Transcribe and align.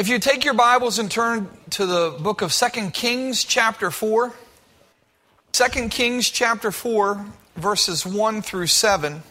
If 0.00 0.08
you 0.08 0.18
take 0.18 0.46
your 0.46 0.54
Bibles 0.54 0.98
and 0.98 1.10
turn 1.10 1.46
to 1.72 1.84
the 1.84 2.16
book 2.18 2.40
of 2.40 2.54
2 2.54 2.90
Kings, 2.92 3.44
chapter 3.44 3.90
4, 3.90 4.32
2 5.52 5.88
Kings, 5.90 6.30
chapter 6.30 6.72
4, 6.72 7.26
verses 7.56 8.06
1 8.06 8.40
through 8.40 8.68
7. 8.68 9.22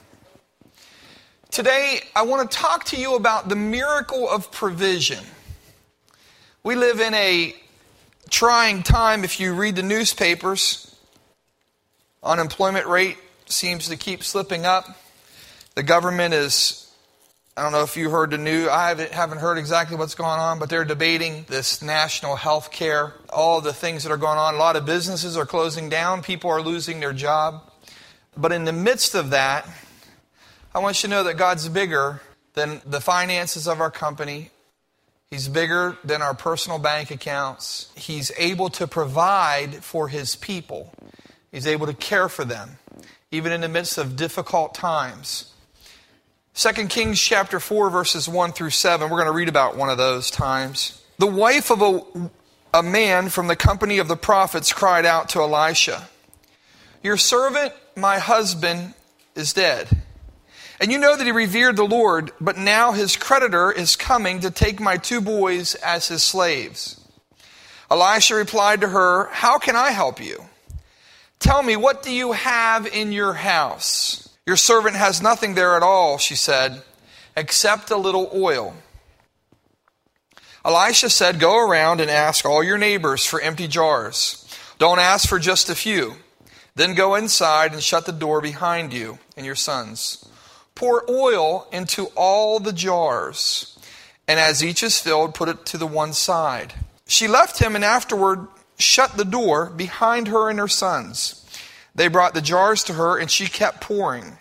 Today, 1.50 2.02
I 2.16 2.22
want 2.22 2.52
to 2.52 2.56
talk 2.56 2.84
to 2.86 2.98
you 2.98 3.16
about 3.16 3.50
the 3.50 3.56
miracle 3.56 4.30
of 4.30 4.52
provision. 4.52 5.24
We 6.62 6.76
live 6.76 7.00
in 7.00 7.16
a 7.16 7.56
trying 8.30 8.84
time 8.84 9.24
if 9.24 9.40
you 9.40 9.56
read 9.56 9.76
the 9.76 9.82
newspapers. 9.82 10.96
Unemployment 12.22 12.86
rate 12.86 13.18
seems 13.48 13.90
to 13.90 13.98
keep 13.98 14.24
slipping 14.24 14.68
up. 14.68 14.86
The 15.74 15.82
government 15.82 16.36
is 16.36 16.89
I 17.60 17.64
don't 17.64 17.74
know 17.74 17.84
if 17.84 17.98
you 17.98 18.10
heard 18.10 18.32
the 18.32 18.38
news. 18.38 18.70
I 18.70 18.96
haven't 19.12 19.40
heard 19.40 19.58
exactly 19.58 19.98
what's 19.98 20.16
going 20.16 20.40
on, 20.40 20.60
but 20.60 20.70
they're 20.70 20.86
debating 20.86 21.44
this 21.50 21.82
national 21.82 22.38
health 22.38 22.72
care, 22.72 23.16
all 23.34 23.60
the 23.60 23.74
things 23.74 24.04
that 24.04 24.14
are 24.14 24.18
going 24.18 24.38
on. 24.38 24.56
A 24.56 24.58
lot 24.58 24.78
of 24.78 24.86
businesses 24.86 25.36
are 25.36 25.46
closing 25.46 25.90
down, 25.90 26.24
people 26.24 26.50
are 26.50 26.62
losing 26.62 27.02
their 27.02 27.12
job. 27.12 27.70
But 28.38 28.54
in 28.54 28.64
the 28.64 28.72
midst 28.72 29.14
of 29.14 29.32
that, 29.32 29.68
I 30.74 30.80
want 30.80 31.04
you 31.04 31.10
to 31.10 31.16
know 31.16 31.24
that 31.26 31.34
God's 31.34 31.68
bigger 31.68 32.22
than 32.54 32.82
the 32.86 33.02
finances 33.02 33.68
of 33.68 33.82
our 33.82 33.92
company. 33.92 34.52
He's 35.30 35.50
bigger 35.50 35.98
than 36.06 36.22
our 36.22 36.34
personal 36.34 36.80
bank 36.80 37.12
accounts. 37.12 37.92
He's 37.94 38.32
able 38.38 38.70
to 38.70 38.88
provide 38.88 39.84
for 39.84 40.08
his 40.08 40.38
people. 40.38 40.94
He's 41.52 41.68
able 41.68 41.88
to 41.88 41.94
care 41.94 42.30
for 42.30 42.46
them, 42.46 42.78
even 43.32 43.52
in 43.52 43.60
the 43.60 43.68
midst 43.68 43.98
of 43.98 44.16
difficult 44.16 44.74
times. 44.74 45.52
2 46.60 46.88
Kings 46.88 47.22
chapter 47.22 47.58
4, 47.58 47.90
verses 47.90 48.28
1 48.28 48.52
through 48.52 48.72
7. 48.72 49.10
We're 49.10 49.16
going 49.16 49.32
to 49.32 49.32
read 49.32 49.48
about 49.48 49.78
one 49.78 49.90
of 49.90 49.98
those 49.98 50.30
times. 50.30 51.02
The 51.18 51.26
wife 51.26 51.72
of 51.72 51.82
a, 51.82 52.30
a 52.74 52.84
man 52.84 53.30
from 53.30 53.48
the 53.48 53.56
company 53.56 54.00
of 54.00 54.10
the 54.10 54.18
prophets 54.18 54.74
cried 54.74 55.06
out 55.06 55.30
to 55.30 55.40
Elisha, 55.40 56.10
Your 57.02 57.16
servant, 57.16 57.72
my 57.96 58.20
husband, 58.20 58.94
is 59.36 59.54
dead. 59.54 59.88
And 60.82 60.92
you 60.92 61.00
know 61.00 61.16
that 61.16 61.24
he 61.24 61.32
revered 61.32 61.78
the 61.78 61.86
Lord, 61.86 62.34
but 62.42 62.58
now 62.58 62.92
his 62.92 63.16
creditor 63.16 63.72
is 63.72 63.96
coming 63.96 64.42
to 64.42 64.52
take 64.52 64.82
my 64.82 64.98
two 64.98 65.22
boys 65.22 65.76
as 65.76 66.10
his 66.10 66.24
slaves. 66.24 67.00
Elisha 67.90 68.36
replied 68.36 68.82
to 68.82 68.90
her, 68.90 69.30
How 69.32 69.60
can 69.60 69.78
I 69.78 69.92
help 69.92 70.22
you? 70.22 70.44
Tell 71.40 71.64
me, 71.64 71.78
what 71.78 72.04
do 72.04 72.12
you 72.12 72.34
have 72.34 72.86
in 72.86 73.14
your 73.14 73.32
house? 73.32 74.29
Your 74.50 74.58
servant 74.58 74.96
has 74.96 75.22
nothing 75.22 75.54
there 75.54 75.76
at 75.76 75.84
all, 75.84 76.18
she 76.18 76.34
said, 76.34 76.82
except 77.38 77.92
a 77.92 77.96
little 77.96 78.32
oil. 78.34 78.74
Elisha 80.66 81.12
said, 81.12 81.40
Go 81.40 81.60
around 81.60 82.02
and 82.02 82.10
ask 82.10 82.46
all 82.46 82.64
your 82.64 82.80
neighbors 82.80 83.24
for 83.24 83.40
empty 83.40 83.68
jars. 83.68 84.52
Don't 84.80 84.98
ask 84.98 85.30
for 85.30 85.38
just 85.38 85.70
a 85.70 85.76
few. 85.76 86.16
Then 86.74 86.96
go 86.96 87.14
inside 87.14 87.74
and 87.74 87.84
shut 87.84 88.08
the 88.08 88.12
door 88.12 88.42
behind 88.42 88.92
you 88.92 89.20
and 89.38 89.46
your 89.46 89.54
sons. 89.54 90.28
Pour 90.74 91.08
oil 91.08 91.68
into 91.72 92.08
all 92.16 92.60
the 92.60 92.74
jars, 92.74 93.78
and 94.28 94.40
as 94.40 94.64
each 94.64 94.82
is 94.82 94.98
filled, 94.98 95.36
put 95.36 95.50
it 95.50 95.64
to 95.68 95.78
the 95.78 95.86
one 95.86 96.12
side. 96.12 96.74
She 97.06 97.28
left 97.28 97.60
him 97.60 97.76
and 97.76 97.86
afterward 97.86 98.48
shut 98.80 99.16
the 99.16 99.26
door 99.26 99.68
behind 99.68 100.28
her 100.30 100.50
and 100.50 100.58
her 100.58 100.68
sons. 100.68 101.39
They 102.00 102.08
brought 102.08 102.34
the 102.34 102.40
jars 102.40 102.84
to 102.84 102.94
her, 102.94 103.18
and 103.20 103.30
she 103.30 103.48
kept 103.48 103.82
pouring. 103.82 104.38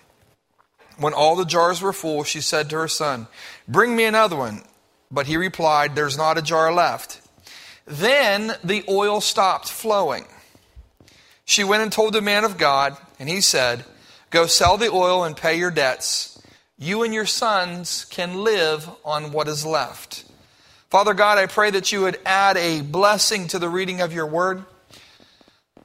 When 0.97 1.13
all 1.13 1.35
the 1.35 1.45
jars 1.45 1.83
were 1.83 1.93
full, 1.93 2.23
she 2.23 2.41
said 2.41 2.71
to 2.71 2.77
her 2.77 2.87
son, 2.87 3.27
Bring 3.67 3.97
me 3.97 4.05
another 4.05 4.37
one. 4.37 4.63
But 5.11 5.27
he 5.27 5.37
replied, 5.37 5.97
There's 5.97 6.17
not 6.17 6.39
a 6.39 6.43
jar 6.43 6.73
left. 6.73 7.21
Then 7.85 8.53
the 8.63 8.85
oil 8.89 9.21
stopped 9.21 9.69
flowing. 9.69 10.27
She 11.45 11.65
went 11.65 11.83
and 11.83 11.91
told 11.91 12.13
the 12.13 12.21
man 12.21 12.45
of 12.45 12.59
God, 12.59 12.97
and 13.19 13.29
he 13.29 13.41
said, 13.41 13.85
Go 14.31 14.47
sell 14.47 14.77
the 14.77 14.93
oil 14.93 15.25
and 15.25 15.37
pay 15.37 15.59
your 15.59 15.73
debts. 15.73 16.41
You 16.79 17.03
and 17.03 17.13
your 17.13 17.27
sons 17.27 18.05
can 18.05 18.45
live 18.45 18.89
on 19.05 19.33
what 19.33 19.49
is 19.49 19.67
left. 19.67 20.25
Father 20.91 21.13
God, 21.13 21.39
I 21.39 21.47
pray 21.47 21.73
that 21.73 21.91
you 21.91 22.03
would 22.03 22.21
add 22.25 22.57
a 22.57 22.83
blessing 22.83 23.49
to 23.49 23.59
the 23.59 23.69
reading 23.69 24.01
of 24.01 24.13
your 24.13 24.27
word. 24.27 24.63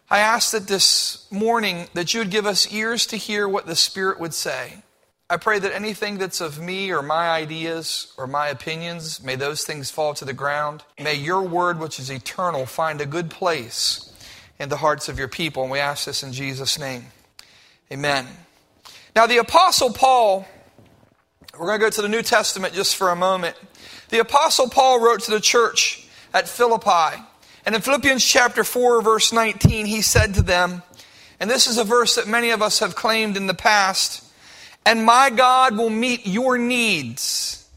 I 0.10 0.20
ask 0.20 0.52
that 0.52 0.68
this 0.68 1.28
morning 1.32 1.88
that 1.94 2.14
you 2.14 2.20
would 2.20 2.30
give 2.30 2.46
us 2.46 2.72
ears 2.72 3.06
to 3.08 3.18
hear 3.18 3.48
what 3.48 3.66
the 3.66 3.76
Spirit 3.76 4.20
would 4.20 4.34
say. 4.34 4.84
I 5.30 5.38
pray 5.38 5.58
that 5.58 5.74
anything 5.74 6.18
that's 6.18 6.42
of 6.42 6.60
me 6.60 6.92
or 6.92 7.02
my 7.02 7.30
ideas 7.30 8.14
or 8.18 8.28
my 8.28 8.50
opinions, 8.50 9.24
may 9.24 9.36
those 9.36 9.64
things 9.64 9.90
fall 9.90 10.14
to 10.16 10.26
the 10.26 10.34
ground. 10.34 10.84
May 11.02 11.16
your 11.16 11.42
word, 11.42 11.80
which 11.80 11.98
is 11.98 12.12
eternal, 12.12 12.66
find 12.66 13.02
a 13.02 13.06
good 13.06 13.32
place 13.32 14.14
in 14.60 14.70
the 14.70 14.78
hearts 14.78 15.10
of 15.10 15.18
your 15.18 15.30
people. 15.30 15.64
And 15.64 15.72
we 15.72 15.80
ask 15.80 16.06
this 16.06 16.22
in 16.22 16.34
Jesus' 16.34 16.78
name. 16.78 17.06
Amen. 17.92 18.28
Now, 19.16 19.26
the 19.26 19.38
Apostle 19.38 19.92
Paul, 19.94 20.46
we're 21.58 21.68
going 21.68 21.80
to 21.80 21.86
go 21.86 21.90
to 21.90 22.02
the 22.02 22.10
New 22.10 22.22
Testament 22.22 22.74
just 22.74 22.96
for 22.96 23.10
a 23.10 23.16
moment. 23.16 23.56
The 24.10 24.20
Apostle 24.20 24.70
Paul 24.70 25.00
wrote 25.00 25.22
to 25.22 25.32
the 25.32 25.40
church 25.40 26.08
at 26.34 26.48
Philippi. 26.48 27.24
And 27.66 27.76
in 27.76 27.82
Philippians 27.82 28.24
chapter 28.24 28.64
4, 28.64 29.02
verse 29.02 29.32
19, 29.32 29.86
he 29.86 30.02
said 30.02 30.34
to 30.36 30.42
them, 30.42 30.84
and 31.40 31.50
this 31.50 31.68
is 31.68 31.78
a 31.78 31.84
verse 31.84 32.16
that 32.16 32.28
many 32.28 32.52
of 32.52 32.62
us 32.62 32.80
have 32.80 32.96
claimed 32.96 33.38
in 33.38 33.48
the 33.48 33.54
past, 33.54 34.24
and 34.86 35.06
my 35.06 35.30
God 35.30 35.78
will 35.78 35.90
meet 35.90 36.26
your 36.26 36.58
needs 36.58 37.70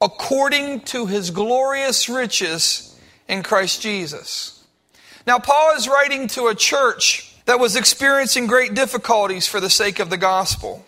according 0.00 0.80
to 0.80 1.06
his 1.06 1.30
glorious 1.30 2.08
riches 2.08 2.96
in 3.28 3.42
Christ 3.42 3.82
Jesus. 3.82 4.64
Now, 5.26 5.38
Paul 5.38 5.74
is 5.76 5.88
writing 5.88 6.28
to 6.28 6.46
a 6.46 6.54
church 6.54 7.34
that 7.46 7.60
was 7.60 7.76
experiencing 7.76 8.46
great 8.46 8.74
difficulties 8.74 9.46
for 9.46 9.60
the 9.60 9.70
sake 9.70 9.98
of 9.98 10.10
the 10.10 10.16
gospel. 10.16 10.84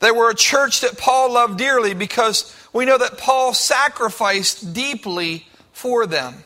They 0.00 0.10
were 0.10 0.30
a 0.30 0.34
church 0.34 0.80
that 0.80 0.98
Paul 0.98 1.32
loved 1.32 1.58
dearly 1.58 1.94
because 1.94 2.54
we 2.72 2.84
know 2.84 2.98
that 2.98 3.18
Paul 3.18 3.54
sacrificed 3.54 4.74
deeply 4.74 5.46
for 5.72 6.06
them. 6.06 6.42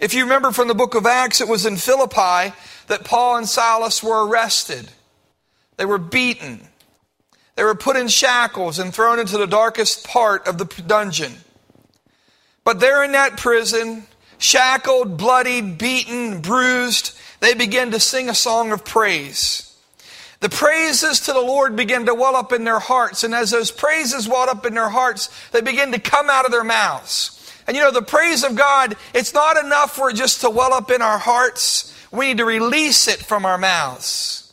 If 0.00 0.14
you 0.14 0.22
remember 0.22 0.50
from 0.50 0.68
the 0.68 0.74
book 0.74 0.94
of 0.94 1.04
Acts, 1.04 1.42
it 1.42 1.48
was 1.48 1.66
in 1.66 1.76
Philippi 1.76 2.54
that 2.86 3.04
Paul 3.04 3.36
and 3.36 3.46
Silas 3.46 4.02
were 4.02 4.26
arrested. 4.26 4.90
They 5.76 5.84
were 5.84 5.98
beaten. 5.98 6.68
They 7.54 7.64
were 7.64 7.74
put 7.74 7.96
in 7.96 8.08
shackles 8.08 8.78
and 8.78 8.94
thrown 8.94 9.18
into 9.18 9.36
the 9.36 9.46
darkest 9.46 10.06
part 10.06 10.48
of 10.48 10.56
the 10.56 10.64
dungeon. 10.64 11.34
But 12.64 12.80
there 12.80 13.04
in 13.04 13.12
that 13.12 13.36
prison, 13.36 14.04
shackled, 14.38 15.18
bloodied, 15.18 15.76
beaten, 15.76 16.40
bruised, 16.40 17.14
they 17.40 17.52
began 17.52 17.90
to 17.90 18.00
sing 18.00 18.30
a 18.30 18.34
song 18.34 18.72
of 18.72 18.86
praise. 18.86 19.66
The 20.40 20.48
praises 20.48 21.20
to 21.20 21.34
the 21.34 21.40
Lord 21.40 21.76
began 21.76 22.06
to 22.06 22.14
well 22.14 22.36
up 22.36 22.54
in 22.54 22.64
their 22.64 22.78
hearts, 22.78 23.22
and 23.22 23.34
as 23.34 23.50
those 23.50 23.70
praises 23.70 24.26
welled 24.26 24.48
up 24.48 24.64
in 24.64 24.72
their 24.72 24.88
hearts, 24.88 25.28
they 25.52 25.60
began 25.60 25.92
to 25.92 25.98
come 25.98 26.30
out 26.30 26.46
of 26.46 26.52
their 26.52 26.64
mouths. 26.64 27.36
And 27.70 27.76
you 27.76 27.84
know, 27.84 27.92
the 27.92 28.02
praise 28.02 28.42
of 28.42 28.56
God, 28.56 28.96
it's 29.14 29.32
not 29.32 29.56
enough 29.56 29.94
for 29.94 30.10
it 30.10 30.16
just 30.16 30.40
to 30.40 30.50
well 30.50 30.74
up 30.74 30.90
in 30.90 31.02
our 31.02 31.18
hearts. 31.18 31.96
We 32.10 32.26
need 32.26 32.38
to 32.38 32.44
release 32.44 33.06
it 33.06 33.20
from 33.20 33.46
our 33.46 33.58
mouths. 33.58 34.52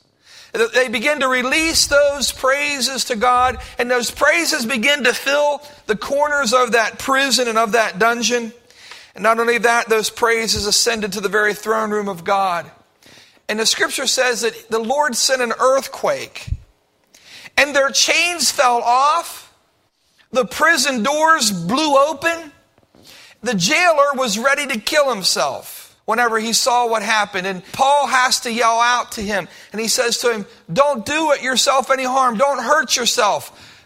They 0.54 0.88
begin 0.88 1.22
to 1.22 1.28
release 1.28 1.88
those 1.88 2.32
praises 2.32 3.06
to 3.06 3.16
God, 3.16 3.58
and 3.80 3.90
those 3.90 4.12
praises 4.12 4.68
begin 4.68 5.04
to 5.06 5.16
fill 5.16 5.64
the 5.88 5.96
corners 5.96 6.54
of 6.54 6.74
that 6.74 7.00
prison 7.00 7.48
and 7.48 7.58
of 7.58 7.72
that 7.72 7.98
dungeon. 7.98 8.54
And 9.16 9.24
not 9.24 9.40
only 9.40 9.58
that, 9.58 9.90
those 9.90 10.12
praises 10.12 10.68
ascended 10.68 11.14
to 11.14 11.20
the 11.20 11.28
very 11.28 11.56
throne 11.56 11.90
room 11.90 12.10
of 12.10 12.24
God. 12.24 12.70
And 13.50 13.60
the 13.60 13.66
scripture 13.66 14.06
says 14.06 14.42
that 14.42 14.70
the 14.70 14.78
Lord 14.78 15.16
sent 15.16 15.42
an 15.42 15.54
earthquake, 15.60 16.50
and 17.58 17.76
their 17.76 17.90
chains 17.90 18.52
fell 18.52 18.84
off, 18.84 19.52
the 20.32 20.46
prison 20.46 21.02
doors 21.02 21.52
blew 21.52 21.98
open, 21.98 22.52
the 23.48 23.56
jailer 23.56 24.14
was 24.16 24.38
ready 24.38 24.68
to 24.68 24.80
kill 24.80 25.10
himself 25.10 25.96
whenever 26.06 26.40
he 26.40 26.54
saw 26.54 26.88
what 26.88 27.02
happened. 27.02 27.48
And 27.48 27.64
Paul 27.72 28.08
has 28.08 28.42
to 28.42 28.52
yell 28.52 28.80
out 28.80 29.14
to 29.14 29.22
him. 29.22 29.48
And 29.72 29.80
he 29.80 29.88
says 29.88 30.18
to 30.20 30.32
him, 30.32 30.46
Don't 30.72 31.06
do 31.06 31.32
it 31.32 31.42
yourself 31.42 31.90
any 31.90 32.04
harm. 32.04 32.38
Don't 32.38 32.62
hurt 32.62 32.96
yourself. 32.96 33.86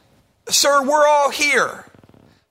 Sir, 0.50 0.84
we're 0.84 1.08
all 1.08 1.30
here. 1.30 1.86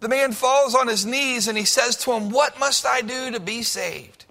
The 0.00 0.08
man 0.08 0.32
falls 0.32 0.74
on 0.74 0.88
his 0.88 1.04
knees 1.04 1.48
and 1.48 1.58
he 1.58 1.64
says 1.64 1.96
to 1.98 2.12
him, 2.12 2.30
What 2.30 2.58
must 2.58 2.86
I 2.86 3.00
do 3.00 3.32
to 3.32 3.40
be 3.40 3.62
saved? 3.62 4.24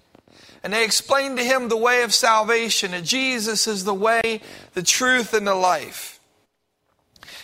And 0.62 0.72
they 0.72 0.84
explain 0.84 1.36
to 1.36 1.44
him 1.44 1.68
the 1.68 1.76
way 1.76 2.02
of 2.02 2.12
salvation, 2.12 2.90
that 2.90 3.04
Jesus 3.04 3.66
is 3.66 3.84
the 3.84 3.94
way, 3.94 4.42
the 4.74 4.82
truth, 4.82 5.32
and 5.32 5.46
the 5.46 5.54
life. 5.54 6.20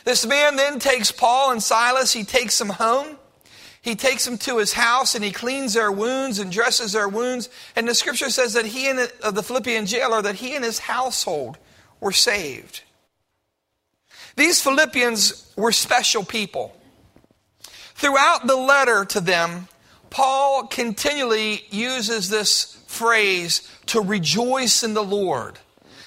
This 0.05 0.27
man 0.27 0.56
then 0.56 0.79
takes 0.79 1.11
Paul 1.11 1.53
and 1.53 1.62
Silas, 1.62 2.12
he 2.12 2.25
takes 2.25 2.59
them 2.59 2.69
home. 2.69 3.17
He 3.87 3.94
takes 3.94 4.25
them 4.25 4.37
to 4.38 4.59
his 4.59 4.73
house 4.73 5.15
and 5.15 5.23
he 5.23 5.31
cleans 5.31 5.75
their 5.75 5.93
wounds 5.93 6.41
and 6.41 6.50
dresses 6.50 6.91
their 6.91 7.09
wounds. 7.09 7.49
And 7.77 7.87
the 7.87 7.94
scripture 7.94 8.31
says 8.31 8.55
that 8.55 8.67
he 8.67 8.91
and 8.91 8.99
the, 8.99 9.31
the 9.31 9.44
Philippian 9.44 9.87
jailer, 9.87 10.21
that 10.23 10.35
he 10.35 10.56
and 10.56 10.65
his 10.65 10.81
household 10.81 11.56
were 12.00 12.11
saved. 12.11 12.83
These 14.35 14.61
Philippians 14.61 15.55
were 15.56 15.71
special 15.71 16.25
people. 16.25 16.77
Throughout 17.94 18.49
the 18.49 18.56
letter 18.56 19.05
to 19.05 19.21
them, 19.21 19.69
Paul 20.11 20.67
continually 20.67 21.62
uses 21.71 22.29
this 22.29 22.83
phrase 22.88 23.71
to 23.87 24.00
rejoice 24.00 24.83
in 24.83 24.94
the 24.94 25.05
Lord. 25.05 25.61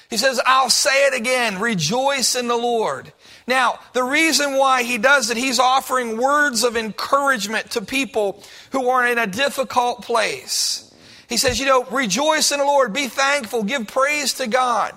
He 0.10 0.18
says, 0.18 0.42
I'll 0.46 0.70
say 0.70 1.06
it 1.06 1.14
again, 1.14 1.62
rejoice 1.62 2.36
in 2.36 2.50
the 2.50 2.58
Lord. 2.58 3.14
Now, 3.50 3.80
the 3.94 4.04
reason 4.04 4.58
why 4.58 4.84
he 4.84 5.00
does 5.00 5.32
it, 5.32 5.36
he's 5.36 5.58
offering 5.58 6.18
words 6.18 6.64
of 6.64 6.78
encouragement 6.78 7.72
to 7.72 7.82
people 7.82 8.44
who 8.72 8.90
are 8.90 9.08
in 9.08 9.18
a 9.18 9.26
difficult 9.26 10.04
place. 10.04 10.94
He 11.28 11.36
says, 11.36 11.60
you 11.60 11.66
know, 11.66 11.84
rejoice 11.86 12.52
in 12.52 12.60
the 12.60 12.66
Lord, 12.66 12.94
be 12.94 13.08
thankful, 13.08 13.64
give 13.64 13.88
praise 13.88 14.36
to 14.36 14.46
God. 14.46 14.96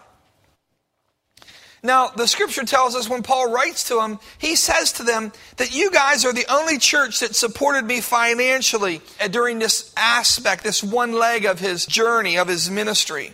Now, 1.82 2.08
the 2.08 2.28
scripture 2.28 2.66
tells 2.66 2.94
us 2.94 3.08
when 3.08 3.22
Paul 3.22 3.50
writes 3.50 3.88
to 3.88 3.94
them, 3.94 4.18
he 4.36 4.54
says 4.54 4.92
to 4.92 5.02
them 5.02 5.32
that 5.56 5.74
you 5.74 5.90
guys 5.90 6.26
are 6.26 6.34
the 6.34 6.52
only 6.52 6.76
church 6.76 7.20
that 7.20 7.34
supported 7.34 7.86
me 7.86 8.02
financially 8.02 9.00
during 9.30 9.60
this 9.60 9.94
aspect, 9.96 10.62
this 10.62 10.84
one 10.84 11.12
leg 11.12 11.46
of 11.46 11.58
his 11.58 11.86
journey, 11.86 12.36
of 12.36 12.48
his 12.48 12.70
ministry. 12.70 13.32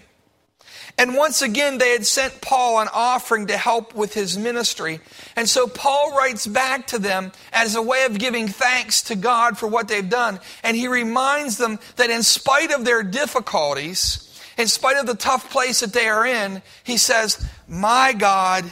And 0.99 1.15
once 1.15 1.43
again, 1.43 1.79
they 1.79 1.93
had 1.93 2.05
sent 2.05 2.41
Paul 2.41 2.81
an 2.81 2.89
offering 2.93 3.47
to 3.47 3.57
help 3.57 3.95
with 3.95 4.15
his 4.15 4.37
ministry. 4.37 4.99
And 5.37 5.49
so 5.49 5.69
Paul 5.69 6.17
writes 6.17 6.45
back 6.45 6.89
to 6.89 6.99
them 6.99 7.31
as 7.53 7.77
a 7.77 7.83
way 7.83 8.05
of 8.05 8.19
giving 8.19 8.49
thanks 8.49 9.03
to 9.03 9.15
God 9.15 9.57
for 9.57 9.69
what 9.69 9.87
they've 9.87 10.09
done. 10.09 10.41
And 10.65 10.77
he 10.77 10.89
reminds 10.89 11.57
them 11.57 11.79
that 11.97 12.11
in 12.11 12.25
spite 12.25 12.73
of 12.73 12.85
their 12.85 13.05
difficulties, 13.05 14.25
in 14.59 14.67
spite 14.67 14.97
of 14.97 15.07
the 15.07 15.15
tough 15.15 15.51
place 15.51 15.81
that 15.81 15.93
they 15.93 16.09
are 16.09 16.27
in, 16.27 16.63
he 16.83 16.97
says, 16.97 17.49
My 17.69 18.13
God 18.13 18.65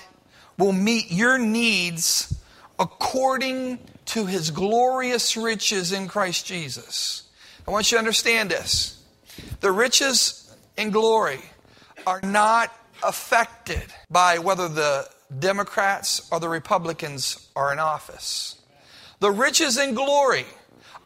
will 0.59 0.73
meet 0.73 1.13
your 1.13 1.39
needs 1.39 2.37
according 2.77 3.79
to 4.07 4.27
his 4.27 4.51
glorious 4.51 5.37
riches 5.37 5.93
in 5.93 6.09
Christ 6.09 6.45
Jesus. 6.45 7.23
I 7.69 7.71
want 7.71 7.93
you 7.93 7.97
to 7.97 8.01
understand 8.01 8.51
this. 8.51 9.01
The 9.61 9.71
riches 9.71 10.53
and 10.77 10.93
glory 10.93 11.41
are 12.07 12.21
not 12.23 12.73
affected 13.03 13.83
by 14.09 14.39
whether 14.39 14.69
the 14.69 15.09
Democrats 15.39 16.29
or 16.31 16.39
the 16.39 16.49
Republicans 16.49 17.49
are 17.57 17.73
in 17.73 17.79
office. 17.79 18.57
The 19.19 19.31
riches 19.31 19.77
and 19.77 19.97
glory 19.97 20.47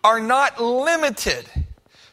are 0.05 0.21
not 0.21 0.61
limited 0.61 1.47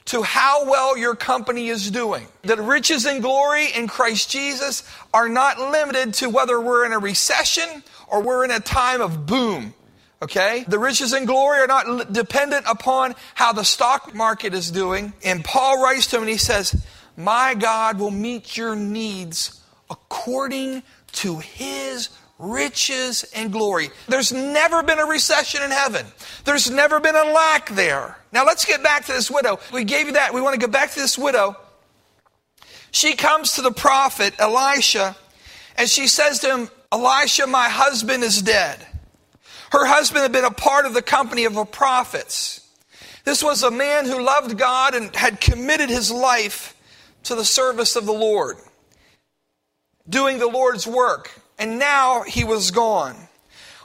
to 0.06 0.22
how 0.22 0.69
well 0.69 0.98
your 0.98 1.16
company 1.16 1.68
is 1.68 1.92
doing. 1.92 2.25
The 2.44 2.62
riches 2.62 3.06
and 3.06 3.22
glory 3.22 3.68
in 3.75 3.88
Christ 3.88 4.31
Jesus 4.31 4.90
are 5.13 5.28
not 5.28 5.60
limited 5.60 6.13
to 6.16 6.30
whether 6.30 6.62
we're 6.62 6.86
in 6.86 6.94
a 6.94 7.00
recession 7.00 7.83
or 8.07 8.22
we're 8.22 8.45
in 8.45 8.51
a 8.51 8.62
time 8.62 9.01
of 9.01 9.25
boom. 9.25 9.74
Okay? 10.22 10.63
The 10.68 10.80
riches 10.80 11.12
and 11.12 11.28
glory 11.28 11.60
are 11.60 11.68
not 11.68 12.13
dependent 12.13 12.66
upon 12.69 13.16
how 13.36 13.51
the 13.51 13.63
stock 13.63 14.16
market 14.16 14.54
is 14.54 14.72
doing. 14.72 15.12
And 15.25 15.44
Paul 15.44 15.83
writes 15.83 16.07
to 16.07 16.16
him 16.16 16.24
and 16.24 16.31
he 16.31 16.38
says, 16.38 16.86
My 17.18 17.56
God 17.56 18.00
will 18.00 18.12
meet 18.12 18.56
your 18.56 18.75
needs 18.75 19.60
according 19.90 20.84
to 21.14 21.40
his 21.40 22.10
riches 22.38 23.25
and 23.36 23.52
glory. 23.52 23.90
There's 24.08 24.31
never 24.31 24.84
been 24.84 25.00
a 25.00 25.06
recession 25.06 25.64
in 25.64 25.72
heaven. 25.72 26.06
There's 26.46 26.69
never 26.69 27.00
been 27.00 27.16
a 27.16 27.31
lack 27.34 27.69
there. 27.69 28.19
Now 28.31 28.46
let's 28.46 28.66
get 28.66 28.84
back 28.84 29.06
to 29.06 29.14
this 29.14 29.31
widow. 29.31 29.60
We 29.74 29.84
gave 29.84 30.06
you 30.06 30.14
that. 30.14 30.31
We 30.34 30.42
want 30.42 30.60
to 30.60 30.64
go 30.64 30.72
back 30.72 30.92
to 30.92 31.00
this 31.00 31.18
widow. 31.18 31.58
She 32.92 33.16
comes 33.16 33.54
to 33.54 33.64
the 33.64 33.72
prophet 33.72 34.36
Elisha 34.38 35.16
and 35.75 35.90
she 35.90 36.08
says 36.08 36.40
to 36.40 36.56
him, 36.56 36.69
Elisha, 36.92 37.48
my 37.48 37.68
husband 37.68 38.24
is 38.24 38.42
dead. 38.44 38.86
Her 39.72 39.86
husband 39.88 40.22
had 40.22 40.31
been 40.31 40.46
a 40.46 40.52
part 40.52 40.86
of 40.86 40.94
the 40.94 41.02
company 41.02 41.46
of 41.46 41.56
the 41.56 41.66
prophets. 41.66 42.62
This 43.25 43.44
was 43.44 43.64
a 43.64 43.72
man 43.72 44.06
who 44.06 44.24
loved 44.24 44.58
God 44.58 44.94
and 44.94 45.14
had 45.16 45.42
committed 45.42 45.90
his 45.90 46.12
life 46.12 46.76
to 47.24 47.36
the 47.36 47.46
service 47.46 47.96
of 47.96 48.06
the 48.06 48.14
Lord, 48.14 48.58
doing 50.08 50.40
the 50.40 50.48
Lord's 50.48 50.88
work 50.88 51.31
and 51.58 51.80
now 51.80 52.22
he 52.22 52.44
was 52.44 52.72
gone. 52.72 53.16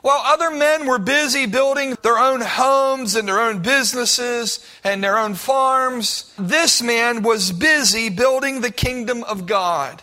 While 0.03 0.21
other 0.25 0.51
men 0.51 0.87
were 0.87 0.99
busy 0.99 1.47
building 1.47 1.97
their 2.03 2.19
own 2.19 2.41
homes 2.41 3.15
and 3.15 3.29
their 3.29 3.41
own 3.41 3.63
businesses 3.63 4.65
and 4.83 5.03
their 5.03 5.17
own 5.17 5.35
farms, 5.35 6.33
this 6.37 6.83
man 6.83 7.23
was 7.23 7.53
busy 7.53 8.09
building 8.09 8.61
the 8.61 8.73
kingdom 8.73 9.23
of 9.25 9.47
God. 9.47 10.03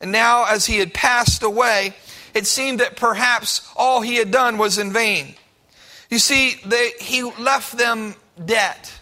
And 0.00 0.12
now, 0.12 0.44
as 0.44 0.66
he 0.66 0.78
had 0.78 0.94
passed 0.94 1.42
away, 1.42 1.94
it 2.34 2.46
seemed 2.46 2.80
that 2.80 2.96
perhaps 2.96 3.68
all 3.74 4.00
he 4.00 4.16
had 4.16 4.30
done 4.30 4.58
was 4.58 4.78
in 4.78 4.92
vain. 4.92 5.34
You 6.08 6.18
see, 6.18 6.60
they, 6.64 6.92
he 7.00 7.22
left 7.22 7.76
them 7.76 8.14
debt. 8.44 8.92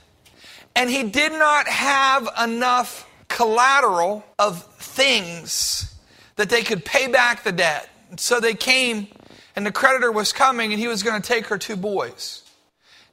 And 0.75 0.89
he 0.89 1.03
did 1.03 1.33
not 1.33 1.69
have 1.69 2.29
enough 2.43 3.07
collateral 3.33 4.25
of 4.39 4.63
things 4.77 5.95
that 6.37 6.51
they 6.51 6.63
could 6.63 6.85
pay 6.85 7.09
back 7.09 7.43
the 7.43 7.53
debt. 7.53 7.89
So 8.17 8.41
they 8.41 8.55
came, 8.55 9.09
and 9.57 9.65
the 9.65 9.73
creditor 9.73 10.13
was 10.13 10.33
coming, 10.33 10.73
and 10.73 10.79
he 10.79 10.87
was 10.87 11.03
going 11.03 11.21
to 11.21 11.27
take 11.27 11.47
her 11.47 11.57
two 11.57 11.77
boys. 11.77 12.43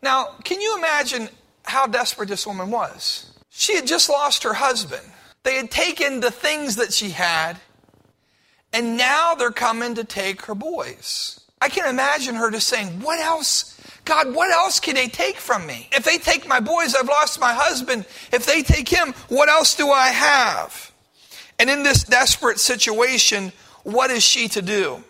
Now, 0.01 0.36
can 0.44 0.60
you 0.60 0.77
imagine 0.77 1.30
how 1.63 1.88
desperate 1.88 2.27
this 2.27 2.45
woman 2.45 2.69
was? 2.69 3.31
She 3.50 3.75
had 3.75 3.88
just 3.88 4.10
lost 4.10 4.44
her 4.44 4.54
husband. 4.54 5.04
They 5.44 5.56
had 5.56 5.71
taken 5.71 6.19
the 6.19 6.31
things 6.31 6.75
that 6.75 6.92
she 6.92 7.12
had, 7.12 7.57
and 8.74 8.98
now 8.98 9.36
they're 9.36 9.51
coming 9.51 9.95
to 9.95 10.04
take 10.04 10.44
her 10.44 10.56
boys. 10.56 11.38
I 11.62 11.70
can 11.70 11.90
imagine 11.90 12.36
her 12.36 12.52
just 12.52 12.68
saying, 12.68 13.02
What 13.02 13.20
else? 13.20 13.76
God, 14.06 14.34
what 14.34 14.52
else 14.52 14.80
can 14.80 14.96
they 14.96 15.08
take 15.08 15.38
from 15.38 15.68
me? 15.68 15.88
If 15.92 16.04
they 16.04 16.18
take 16.18 16.48
my 16.48 16.60
boys, 16.60 16.96
I've 16.96 17.08
lost 17.08 17.40
my 17.40 17.54
husband. 17.54 18.06
If 18.34 18.46
they 18.46 18.64
take 18.64 18.90
him, 18.90 19.14
what 19.28 19.50
else 19.50 19.76
do 19.76 19.92
I 19.92 20.08
have? 20.08 20.92
And 21.60 21.70
in 21.70 21.84
this 21.84 22.04
desperate 22.06 22.60
situation, 22.60 23.52
what 23.84 24.10
is 24.10 24.24
she 24.24 24.48
to 24.50 24.62
do? 24.62 25.04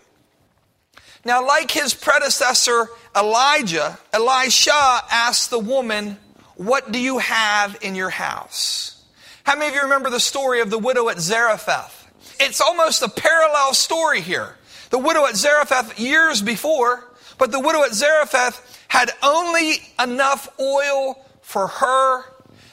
Now, 1.24 1.46
like 1.46 1.72
his 1.72 1.94
predecessor 1.94 2.90
Elijah, 3.16 3.98
Elisha 4.14 5.02
asked 5.12 5.50
the 5.50 5.60
woman, 5.60 6.18
What 6.56 6.92
do 6.92 7.00
you 7.00 7.20
have 7.20 7.78
in 7.82 7.96
your 7.96 8.10
house? 8.10 9.04
How 9.44 9.56
many 9.56 9.70
of 9.70 9.76
you 9.76 9.84
remember 9.84 10.10
the 10.10 10.20
story 10.20 10.62
of 10.62 10.70
the 10.70 10.78
widow 10.78 11.10
at 11.10 11.20
Zarephath? 11.20 12.08
It's 12.40 12.62
almost 12.62 13.02
a 13.02 13.10
parallel 13.10 13.74
story 13.74 14.22
here. 14.22 14.56
The 14.90 15.00
widow 15.00 15.26
at 15.26 15.36
Zarephath 15.36 16.00
years 16.00 16.42
before, 16.42 17.12
but 17.38 17.52
the 17.52 17.60
widow 17.60 17.84
at 17.84 17.94
Zarephath 17.94 18.86
had 18.88 19.12
only 19.22 19.76
enough 20.02 20.50
oil 20.60 21.26
for 21.42 21.68
her 21.68 22.24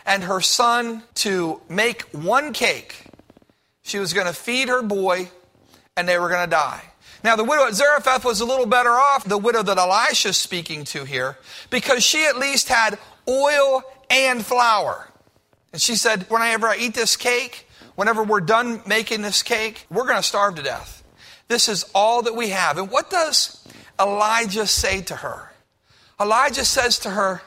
and 0.05 0.25
her 0.25 0.41
son 0.41 1.03
to 1.15 1.61
make 1.69 2.03
one 2.13 2.53
cake 2.53 3.07
she 3.87 4.01
was 4.01 4.13
going 4.13 4.27
to 4.27 4.33
feed 4.33 4.69
her 4.69 4.83
boy, 4.83 5.31
and 5.97 6.09
they 6.09 6.19
were 6.19 6.29
going 6.29 6.45
to 6.45 6.51
die. 6.51 6.83
Now, 7.23 7.37
the 7.37 7.45
widow 7.45 7.67
at 7.67 7.75
Zarephath 7.75 8.25
was 8.25 8.41
a 8.41 8.45
little 8.45 8.67
better 8.67 8.91
off, 8.91 9.25
the 9.25 9.39
widow 9.39 9.63
that 9.63 9.79
Elisha's 9.79 10.37
speaking 10.37 10.83
to 10.87 11.05
here, 11.05 11.39
because 11.71 12.05
she 12.05 12.27
at 12.27 12.37
least 12.37 12.69
had 12.69 12.99
oil 13.29 13.85
and 14.11 14.45
flour. 14.45 15.09
And 15.73 15.81
she 15.81 15.95
said, 15.95 16.29
Whenever 16.29 16.67
I 16.67 16.77
eat 16.79 16.95
this 16.95 17.17
cake, 17.17 17.69
whenever 17.95 18.25
we're 18.25 18.41
done 18.41 18.83
making 18.87 19.23
this 19.23 19.45
cake, 19.45 19.87
we're 19.89 20.05
going 20.05 20.17
to 20.17 20.23
starve 20.23 20.57
to 20.57 20.63
death. 20.63 21.05
This 21.49 21.69
is 21.69 21.85
all 21.95 22.23
that 22.23 22.35
we 22.35 22.51
have. 22.51 22.79
And 22.79 22.91
what 22.91 23.11
does 23.11 23.67
Elijah 24.01 24.67
say 24.67 25.01
to 25.03 25.17
her? 25.17 25.53
Elijah 26.21 26.65
says 26.65 26.99
to 27.01 27.11
her, 27.11 27.43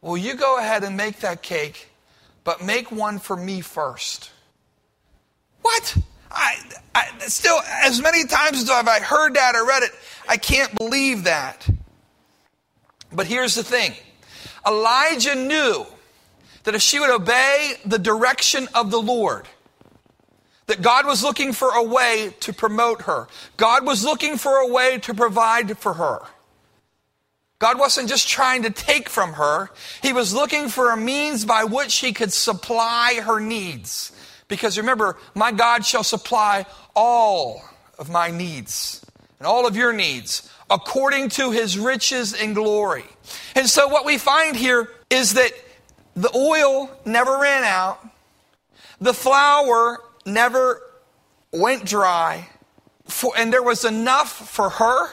Well, 0.00 0.16
you 0.16 0.34
go 0.34 0.58
ahead 0.58 0.84
and 0.84 0.96
make 0.96 1.20
that 1.20 1.42
cake, 1.42 1.88
but 2.42 2.62
make 2.62 2.90
one 2.90 3.18
for 3.18 3.36
me 3.36 3.60
first. 3.60 4.30
What? 5.62 5.96
I, 6.30 6.56
I 6.94 7.08
still, 7.28 7.60
as 7.82 8.02
many 8.02 8.26
times 8.26 8.62
as 8.62 8.70
I've 8.70 8.86
heard 9.02 9.34
that 9.34 9.54
or 9.54 9.64
read 9.66 9.84
it, 9.84 9.90
I 10.28 10.36
can't 10.36 10.74
believe 10.76 11.24
that. 11.24 11.66
But 13.12 13.26
here's 13.26 13.54
the 13.54 13.62
thing 13.62 13.94
Elijah 14.66 15.34
knew 15.34 15.86
that 16.64 16.74
if 16.74 16.82
she 16.82 16.98
would 16.98 17.10
obey 17.10 17.74
the 17.84 17.98
direction 17.98 18.68
of 18.74 18.90
the 18.90 19.00
Lord, 19.00 19.46
that 20.66 20.82
God 20.82 21.06
was 21.06 21.22
looking 21.22 21.52
for 21.52 21.70
a 21.70 21.82
way 21.82 22.34
to 22.40 22.52
promote 22.52 23.02
her. 23.02 23.28
God 23.56 23.84
was 23.84 24.04
looking 24.04 24.36
for 24.38 24.56
a 24.56 24.68
way 24.68 24.98
to 24.98 25.14
provide 25.14 25.78
for 25.78 25.94
her. 25.94 26.20
God 27.58 27.78
wasn't 27.78 28.08
just 28.08 28.28
trying 28.28 28.62
to 28.64 28.70
take 28.70 29.08
from 29.08 29.34
her, 29.34 29.70
He 30.02 30.12
was 30.12 30.34
looking 30.34 30.68
for 30.68 30.90
a 30.90 30.96
means 30.96 31.44
by 31.44 31.64
which 31.64 31.96
He 31.96 32.12
could 32.12 32.32
supply 32.32 33.20
her 33.24 33.40
needs. 33.40 34.12
Because 34.48 34.76
remember, 34.76 35.16
my 35.34 35.52
God 35.52 35.86
shall 35.86 36.04
supply 36.04 36.66
all 36.94 37.64
of 37.98 38.10
my 38.10 38.30
needs 38.30 39.04
and 39.38 39.46
all 39.46 39.66
of 39.66 39.76
your 39.76 39.92
needs 39.92 40.50
according 40.70 41.28
to 41.28 41.50
his 41.50 41.78
riches 41.78 42.34
and 42.34 42.54
glory. 42.54 43.04
And 43.54 43.68
so 43.68 43.88
what 43.88 44.04
we 44.04 44.18
find 44.18 44.56
here 44.56 44.88
is 45.10 45.34
that 45.34 45.52
the 46.16 46.34
oil 46.34 46.90
never 47.04 47.38
ran 47.38 47.64
out, 47.64 48.06
the 49.00 49.14
flour 49.14 50.00
never 50.26 50.80
went 51.52 51.84
dry, 51.84 52.48
for, 53.06 53.32
and 53.36 53.52
there 53.52 53.62
was 53.62 53.84
enough 53.84 54.30
for 54.30 54.70
her, 54.70 55.08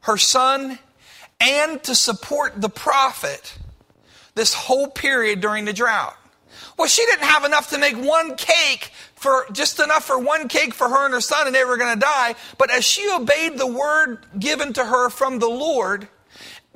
her 0.00 0.16
son, 0.16 0.78
and 1.40 1.82
to 1.84 1.94
support 1.94 2.60
the 2.60 2.68
prophet 2.68 3.58
this 4.34 4.54
whole 4.54 4.88
period 4.88 5.40
during 5.40 5.64
the 5.64 5.72
drought? 5.72 6.16
Well, 6.76 6.88
she 6.88 7.04
didn't 7.06 7.24
have 7.24 7.44
enough 7.44 7.70
to 7.70 7.78
make 7.78 7.96
one 7.96 8.36
cake 8.36 8.92
for 9.16 9.46
just 9.52 9.80
enough 9.80 10.04
for 10.04 10.18
one 10.18 10.46
cake 10.46 10.72
for 10.72 10.88
her 10.88 11.04
and 11.04 11.14
her 11.14 11.20
son, 11.20 11.46
and 11.46 11.54
they 11.54 11.64
were 11.64 11.76
going 11.76 11.92
to 11.92 12.00
die. 12.00 12.36
But 12.56 12.70
as 12.70 12.84
she 12.84 13.10
obeyed 13.10 13.58
the 13.58 13.66
word 13.66 14.24
given 14.38 14.72
to 14.74 14.84
her 14.84 15.10
from 15.10 15.40
the 15.40 15.48
Lord, 15.48 16.08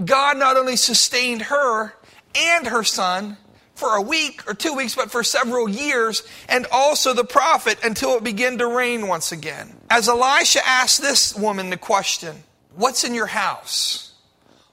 God 0.04 0.36
not 0.36 0.56
only 0.56 0.74
sustained 0.74 1.42
her 1.42 1.94
and 2.34 2.66
her 2.66 2.82
son 2.82 3.36
for 3.82 3.96
a 3.96 4.00
week 4.00 4.48
or 4.48 4.54
two 4.54 4.74
weeks, 4.74 4.94
but 4.94 5.10
for 5.10 5.24
several 5.24 5.68
years, 5.68 6.22
and 6.48 6.68
also 6.70 7.12
the 7.12 7.24
prophet 7.24 7.76
until 7.82 8.16
it 8.16 8.22
began 8.22 8.58
to 8.58 8.66
rain 8.68 9.08
once 9.08 9.32
again. 9.32 9.74
As 9.90 10.08
Elisha 10.08 10.60
asked 10.64 11.02
this 11.02 11.34
woman 11.34 11.70
the 11.70 11.76
question, 11.76 12.44
What's 12.76 13.02
in 13.02 13.12
your 13.12 13.26
house? 13.26 14.12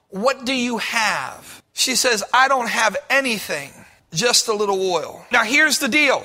What 0.10 0.46
do 0.46 0.54
you 0.54 0.78
have? 0.78 1.64
She 1.74 1.96
says, 1.96 2.24
I 2.32 2.48
don't 2.48 2.70
have 2.70 2.96
anything, 3.10 3.72
just 4.14 4.48
a 4.48 4.54
little 4.54 4.80
oil. 4.80 5.26
Now 5.32 5.44
here's 5.44 5.80
the 5.80 5.88
deal. 5.88 6.24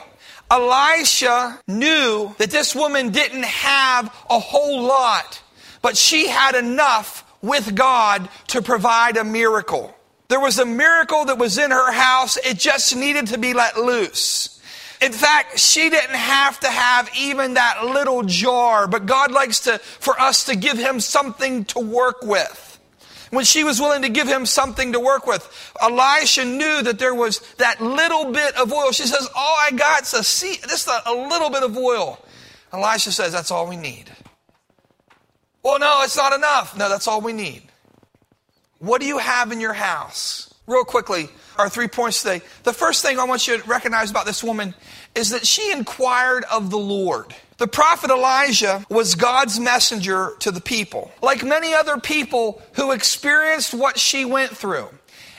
Elisha 0.50 1.58
knew 1.66 2.34
that 2.36 2.50
this 2.50 2.74
woman 2.74 3.12
didn't 3.12 3.44
have 3.44 4.14
a 4.28 4.38
whole 4.38 4.82
lot, 4.82 5.42
but 5.80 5.96
she 5.96 6.28
had 6.28 6.54
enough 6.54 7.24
with 7.40 7.74
God 7.74 8.28
to 8.48 8.60
provide 8.60 9.16
a 9.16 9.24
miracle. 9.24 9.96
There 10.34 10.40
was 10.40 10.58
a 10.58 10.66
miracle 10.66 11.26
that 11.26 11.38
was 11.38 11.58
in 11.58 11.70
her 11.70 11.92
house. 11.92 12.36
It 12.38 12.58
just 12.58 12.96
needed 12.96 13.28
to 13.28 13.38
be 13.38 13.54
let 13.54 13.76
loose. 13.76 14.60
In 15.00 15.12
fact, 15.12 15.60
she 15.60 15.88
didn't 15.88 16.16
have 16.16 16.58
to 16.58 16.68
have 16.68 17.08
even 17.16 17.54
that 17.54 17.84
little 17.84 18.24
jar, 18.24 18.88
but 18.88 19.06
God 19.06 19.30
likes 19.30 19.60
to, 19.60 19.78
for 19.78 20.20
us 20.20 20.46
to 20.46 20.56
give 20.56 20.76
him 20.76 20.98
something 20.98 21.64
to 21.66 21.78
work 21.78 22.22
with. 22.22 22.80
When 23.30 23.44
she 23.44 23.62
was 23.62 23.78
willing 23.78 24.02
to 24.02 24.08
give 24.08 24.26
him 24.26 24.44
something 24.44 24.94
to 24.94 24.98
work 24.98 25.24
with, 25.24 25.48
Elisha 25.80 26.44
knew 26.44 26.82
that 26.82 26.98
there 26.98 27.14
was 27.14 27.38
that 27.58 27.80
little 27.80 28.32
bit 28.32 28.56
of 28.56 28.72
oil. 28.72 28.90
She 28.90 29.04
says, 29.04 29.28
All 29.36 29.56
I 29.60 29.70
got's 29.70 30.14
a 30.14 30.24
sea, 30.24 30.56
just 30.62 30.88
a, 30.88 31.10
a 31.10 31.14
little 31.14 31.50
bit 31.50 31.62
of 31.62 31.78
oil. 31.78 32.18
Elisha 32.72 33.12
says, 33.12 33.30
That's 33.30 33.52
all 33.52 33.68
we 33.68 33.76
need. 33.76 34.10
Well, 35.62 35.78
no, 35.78 36.00
it's 36.02 36.16
not 36.16 36.32
enough. 36.32 36.76
No, 36.76 36.88
that's 36.88 37.06
all 37.06 37.20
we 37.20 37.32
need. 37.32 37.63
What 38.84 39.00
do 39.00 39.06
you 39.06 39.16
have 39.16 39.50
in 39.50 39.60
your 39.60 39.72
house? 39.72 40.52
Real 40.66 40.84
quickly, 40.84 41.30
our 41.56 41.70
three 41.70 41.88
points 41.88 42.20
today. 42.22 42.42
The 42.64 42.72
first 42.74 43.02
thing 43.02 43.18
I 43.18 43.24
want 43.24 43.48
you 43.48 43.56
to 43.56 43.66
recognize 43.66 44.10
about 44.10 44.26
this 44.26 44.44
woman 44.44 44.74
is 45.14 45.30
that 45.30 45.46
she 45.46 45.72
inquired 45.72 46.44
of 46.52 46.68
the 46.68 46.78
Lord. 46.78 47.34
The 47.56 47.66
prophet 47.66 48.10
Elijah 48.10 48.84
was 48.90 49.14
God's 49.14 49.58
messenger 49.58 50.32
to 50.40 50.50
the 50.50 50.60
people. 50.60 51.10
Like 51.22 51.42
many 51.42 51.72
other 51.72 51.96
people 51.96 52.60
who 52.74 52.92
experienced 52.92 53.72
what 53.72 53.98
she 53.98 54.26
went 54.26 54.54
through, 54.54 54.90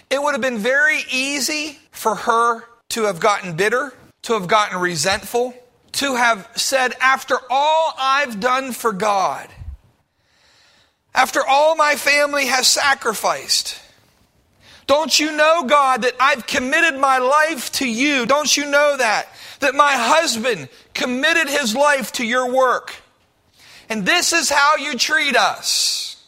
it 0.10 0.24
would 0.24 0.32
have 0.32 0.42
been 0.42 0.58
very 0.58 1.02
easy 1.12 1.78
for 1.92 2.16
her 2.16 2.64
to 2.90 3.04
have 3.04 3.20
gotten 3.20 3.56
bitter, 3.56 3.94
to 4.24 4.34
have 4.34 4.48
gotten 4.48 4.80
resentful, 4.80 5.54
to 5.92 6.16
have 6.16 6.50
said, 6.56 6.96
After 7.00 7.38
all 7.52 7.94
I've 8.00 8.40
done 8.40 8.72
for 8.72 8.92
God, 8.92 9.50
after 11.16 11.46
all 11.48 11.76
my 11.76 11.96
family 11.96 12.46
has 12.48 12.68
sacrificed, 12.68 13.80
don't 14.88 15.20
you 15.20 15.36
know, 15.36 15.64
God, 15.64 16.04
that 16.04 16.14
I've 16.20 16.46
committed 16.46 17.00
my 17.00 17.18
life 17.18 17.72
to 17.74 17.90
you? 17.90 18.26
Don't 18.26 18.56
you 18.56 18.70
know 18.70 18.98
that? 18.98 19.28
That 19.62 19.74
my 19.74 19.94
husband 19.94 20.70
committed 20.94 21.48
his 21.48 21.76
life 21.76 22.12
to 22.14 22.26
your 22.26 22.54
work. 22.54 22.96
And 23.90 24.06
this 24.06 24.34
is 24.34 24.50
how 24.50 24.76
you 24.76 24.96
treat 24.96 25.36
us. 25.36 26.24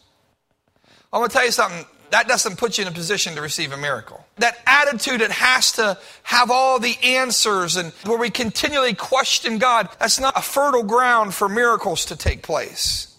I'm 1.13 1.19
going 1.19 1.29
to 1.29 1.33
tell 1.33 1.45
you 1.45 1.51
something. 1.51 1.85
That 2.09 2.27
doesn't 2.29 2.57
put 2.57 2.77
you 2.77 2.83
in 2.83 2.87
a 2.87 2.93
position 2.93 3.35
to 3.35 3.41
receive 3.41 3.73
a 3.73 3.77
miracle. 3.77 4.25
That 4.37 4.57
attitude 4.65 5.19
that 5.19 5.31
has 5.31 5.73
to 5.73 5.97
have 6.23 6.49
all 6.49 6.79
the 6.79 6.95
answers 7.03 7.75
and 7.75 7.91
where 8.05 8.17
we 8.17 8.29
continually 8.29 8.93
question 8.93 9.57
God, 9.57 9.89
that's 9.99 10.19
not 10.19 10.37
a 10.37 10.41
fertile 10.41 10.83
ground 10.83 11.33
for 11.33 11.49
miracles 11.49 12.05
to 12.05 12.15
take 12.15 12.43
place. 12.43 13.13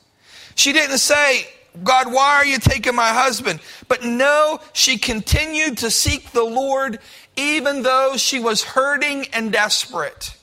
She 0.54 0.72
didn't 0.72 0.98
say, 0.98 1.46
God, 1.82 2.12
why 2.12 2.36
are 2.36 2.46
you 2.46 2.58
taking 2.58 2.94
my 2.94 3.08
husband? 3.08 3.60
But 3.86 4.04
no, 4.04 4.60
she 4.72 4.98
continued 4.98 5.78
to 5.78 5.90
seek 5.90 6.32
the 6.32 6.44
Lord 6.44 6.98
even 7.36 7.82
though 7.82 8.14
she 8.16 8.40
was 8.40 8.62
hurting 8.62 9.26
and 9.32 9.52
desperate. 9.52 10.36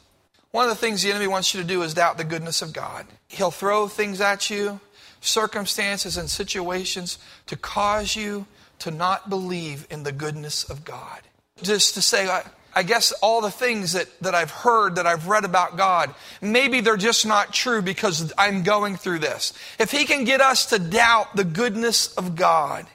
One 0.52 0.64
of 0.64 0.70
the 0.70 0.76
things 0.76 1.04
the 1.04 1.10
enemy 1.10 1.28
wants 1.28 1.54
you 1.54 1.62
to 1.62 1.68
do 1.68 1.82
is 1.84 1.94
doubt 1.94 2.18
the 2.18 2.24
goodness 2.24 2.62
of 2.62 2.72
God. 2.72 3.06
He'll 3.28 3.52
throw 3.52 3.90
things 3.90 4.22
at 4.22 4.50
you, 4.50 4.80
circumstances 5.20 6.16
and 6.16 6.30
situations 6.30 7.20
to 7.48 7.58
cause 7.58 8.16
you 8.16 8.46
to 8.80 8.92
not 8.92 9.30
believe 9.30 9.86
in 9.90 10.04
the 10.04 10.14
goodness 10.14 10.64
of 10.64 10.86
God. 10.86 11.20
Just 11.62 11.96
to 11.96 12.02
say, 12.02 12.28
I 12.76 12.84
guess 12.84 13.14
all 13.14 13.40
the 13.40 13.50
things 13.50 13.94
that, 13.94 14.08
that 14.20 14.36
I've 14.36 14.52
heard, 14.52 14.96
that 14.96 15.08
I've 15.08 15.28
read 15.28 15.46
about 15.46 15.78
God, 15.78 16.14
maybe 16.42 16.82
they're 16.82 16.98
just 16.98 17.26
not 17.26 17.54
true 17.54 17.82
because 17.82 18.34
I'm 18.38 18.64
going 18.64 18.98
through 18.98 19.20
this. 19.20 19.54
If 19.80 19.92
He 19.92 20.04
can 20.04 20.26
get 20.26 20.42
us 20.42 20.66
to 20.68 20.80
doubt 20.80 21.36
the 21.36 21.46
goodness 21.46 22.14
of 22.16 22.36
God, 22.36 22.86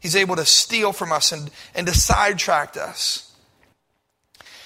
He's 0.00 0.16
able 0.16 0.36
to 0.36 0.44
steal 0.44 0.92
from 0.92 1.12
us 1.12 1.30
and, 1.30 1.50
and 1.74 1.86
to 1.86 1.94
sidetrack 1.94 2.76
us. 2.76 3.32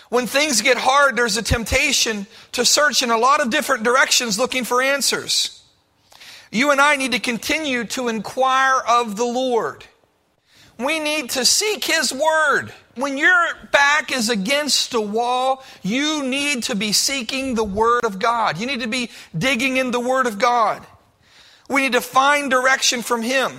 When 0.08 0.26
things 0.26 0.60
get 0.60 0.76
hard, 0.76 1.16
there's 1.16 1.36
a 1.36 1.42
temptation 1.42 2.26
to 2.52 2.64
search 2.64 3.02
in 3.02 3.10
a 3.10 3.16
lot 3.16 3.40
of 3.40 3.50
different 3.50 3.82
directions 3.82 4.38
looking 4.38 4.64
for 4.64 4.82
answers. 4.82 5.62
You 6.50 6.70
and 6.70 6.80
I 6.80 6.96
need 6.96 7.12
to 7.12 7.18
continue 7.18 7.84
to 7.84 8.08
inquire 8.08 8.80
of 8.86 9.16
the 9.16 9.24
Lord. 9.24 9.84
We 10.78 11.00
need 11.00 11.30
to 11.30 11.44
seek 11.44 11.84
His 11.84 12.12
Word. 12.12 12.74
When 12.94 13.16
your 13.16 13.34
back 13.70 14.12
is 14.12 14.28
against 14.28 14.92
a 14.92 15.00
wall, 15.00 15.64
you 15.82 16.22
need 16.24 16.64
to 16.64 16.74
be 16.74 16.92
seeking 16.92 17.54
the 17.54 17.64
Word 17.64 18.04
of 18.04 18.18
God. 18.18 18.58
You 18.58 18.66
need 18.66 18.80
to 18.80 18.88
be 18.88 19.10
digging 19.36 19.78
in 19.78 19.90
the 19.90 20.00
Word 20.00 20.26
of 20.26 20.38
God. 20.38 20.86
We 21.70 21.80
need 21.80 21.92
to 21.92 22.02
find 22.02 22.50
direction 22.50 23.00
from 23.00 23.22
Him. 23.22 23.52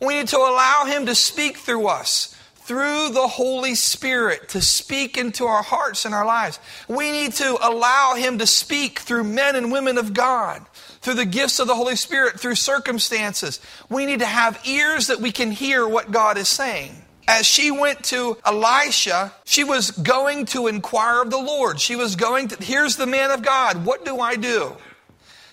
We 0.00 0.14
need 0.14 0.28
to 0.28 0.36
allow 0.36 0.84
Him 0.84 1.06
to 1.06 1.14
speak 1.14 1.56
through 1.56 1.86
us, 1.86 2.36
through 2.56 3.10
the 3.10 3.26
Holy 3.26 3.74
Spirit, 3.74 4.50
to 4.50 4.60
speak 4.60 5.16
into 5.16 5.46
our 5.46 5.62
hearts 5.62 6.04
and 6.04 6.14
our 6.14 6.26
lives. 6.26 6.60
We 6.88 7.10
need 7.12 7.32
to 7.34 7.56
allow 7.62 8.16
Him 8.16 8.38
to 8.38 8.46
speak 8.46 8.98
through 8.98 9.24
men 9.24 9.56
and 9.56 9.72
women 9.72 9.96
of 9.96 10.12
God 10.12 10.66
through 11.06 11.14
the 11.14 11.24
gifts 11.24 11.60
of 11.60 11.68
the 11.68 11.74
Holy 11.74 11.94
Spirit, 11.94 12.40
through 12.40 12.56
circumstances. 12.56 13.60
We 13.88 14.06
need 14.06 14.18
to 14.18 14.26
have 14.26 14.60
ears 14.66 15.06
that 15.06 15.20
we 15.20 15.30
can 15.30 15.52
hear 15.52 15.86
what 15.86 16.10
God 16.10 16.36
is 16.36 16.48
saying. 16.48 17.05
As 17.28 17.44
she 17.44 17.70
went 17.70 18.04
to 18.04 18.38
Elisha, 18.44 19.32
she 19.44 19.64
was 19.64 19.90
going 19.90 20.46
to 20.46 20.68
inquire 20.68 21.22
of 21.22 21.30
the 21.30 21.38
Lord. 21.38 21.80
She 21.80 21.96
was 21.96 22.14
going 22.14 22.48
to, 22.48 22.62
here's 22.62 22.96
the 22.96 23.06
man 23.06 23.32
of 23.32 23.42
God. 23.42 23.84
What 23.84 24.04
do 24.04 24.20
I 24.20 24.36
do? 24.36 24.76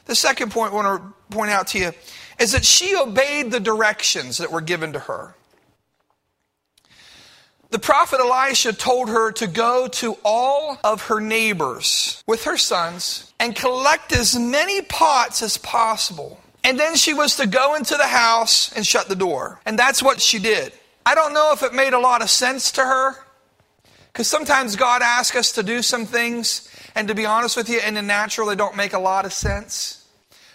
The 0.05 0.15
second 0.15 0.51
point 0.51 0.73
I 0.73 0.75
want 0.75 1.01
to 1.01 1.35
point 1.35 1.49
out 1.49 1.67
to 1.67 1.79
you 1.79 1.91
is 2.39 2.51
that 2.51 2.65
she 2.65 2.95
obeyed 2.95 3.51
the 3.51 3.59
directions 3.59 4.37
that 4.37 4.51
were 4.51 4.61
given 4.61 4.93
to 4.93 4.99
her. 4.99 5.35
The 7.71 7.79
prophet 7.79 8.19
Elisha 8.19 8.73
told 8.73 9.09
her 9.09 9.31
to 9.31 9.47
go 9.47 9.87
to 9.87 10.15
all 10.23 10.77
of 10.83 11.07
her 11.07 11.19
neighbors 11.19 12.23
with 12.27 12.43
her 12.43 12.55
sons 12.55 13.33
and 13.39 13.55
collect 13.55 14.13
as 14.13 14.37
many 14.37 14.83
pots 14.83 15.41
as 15.41 15.57
possible. 15.57 16.39
And 16.63 16.79
then 16.79 16.95
she 16.95 17.15
was 17.15 17.37
to 17.37 17.47
go 17.47 17.73
into 17.73 17.95
the 17.95 18.05
house 18.05 18.71
and 18.73 18.85
shut 18.85 19.07
the 19.07 19.15
door. 19.15 19.59
And 19.65 19.77
that's 19.79 20.03
what 20.03 20.21
she 20.21 20.37
did. 20.37 20.71
I 21.05 21.15
don't 21.15 21.33
know 21.33 21.51
if 21.53 21.63
it 21.63 21.73
made 21.73 21.93
a 21.93 21.99
lot 21.99 22.21
of 22.21 22.29
sense 22.29 22.71
to 22.73 22.81
her, 22.81 23.15
because 24.11 24.27
sometimes 24.27 24.75
God 24.75 25.01
asks 25.01 25.35
us 25.35 25.51
to 25.53 25.63
do 25.63 25.81
some 25.81 26.05
things, 26.05 26.69
and 26.95 27.07
to 27.07 27.15
be 27.15 27.25
honest 27.25 27.57
with 27.57 27.69
you, 27.69 27.79
in 27.79 27.95
the 27.95 28.01
natural, 28.01 28.47
they 28.47 28.55
don't 28.55 28.77
make 28.77 28.93
a 28.93 28.99
lot 28.99 29.25
of 29.25 29.33
sense. 29.33 29.99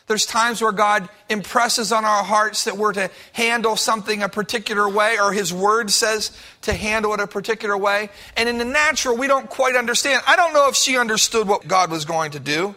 There's 0.07 0.25
times 0.25 0.63
where 0.63 0.73
God 0.73 1.11
impresses 1.29 1.93
on 1.93 2.07
our 2.07 2.25
hearts 2.25 2.65
that 2.65 2.79
we're 2.79 2.95
to 2.95 3.11
handle 3.35 3.77
something 3.77 4.23
a 4.23 4.29
particular 4.31 4.89
way, 4.89 5.19
or 5.21 5.35
His 5.35 5.53
Word 5.53 5.91
says 5.91 6.35
to 6.63 6.73
handle 6.73 7.13
it 7.13 7.21
a 7.21 7.27
particular 7.27 7.77
way. 7.77 8.09
And 8.35 8.49
in 8.49 8.57
the 8.57 8.65
natural, 8.65 9.19
we 9.19 9.27
don't 9.27 9.51
quite 9.51 9.77
understand. 9.77 10.23
I 10.27 10.35
don't 10.35 10.55
know 10.55 10.69
if 10.69 10.77
she 10.77 10.97
understood 10.97 11.47
what 11.47 11.69
God 11.69 11.91
was 11.91 12.07
going 12.07 12.31
to 12.31 12.41
do. 12.41 12.75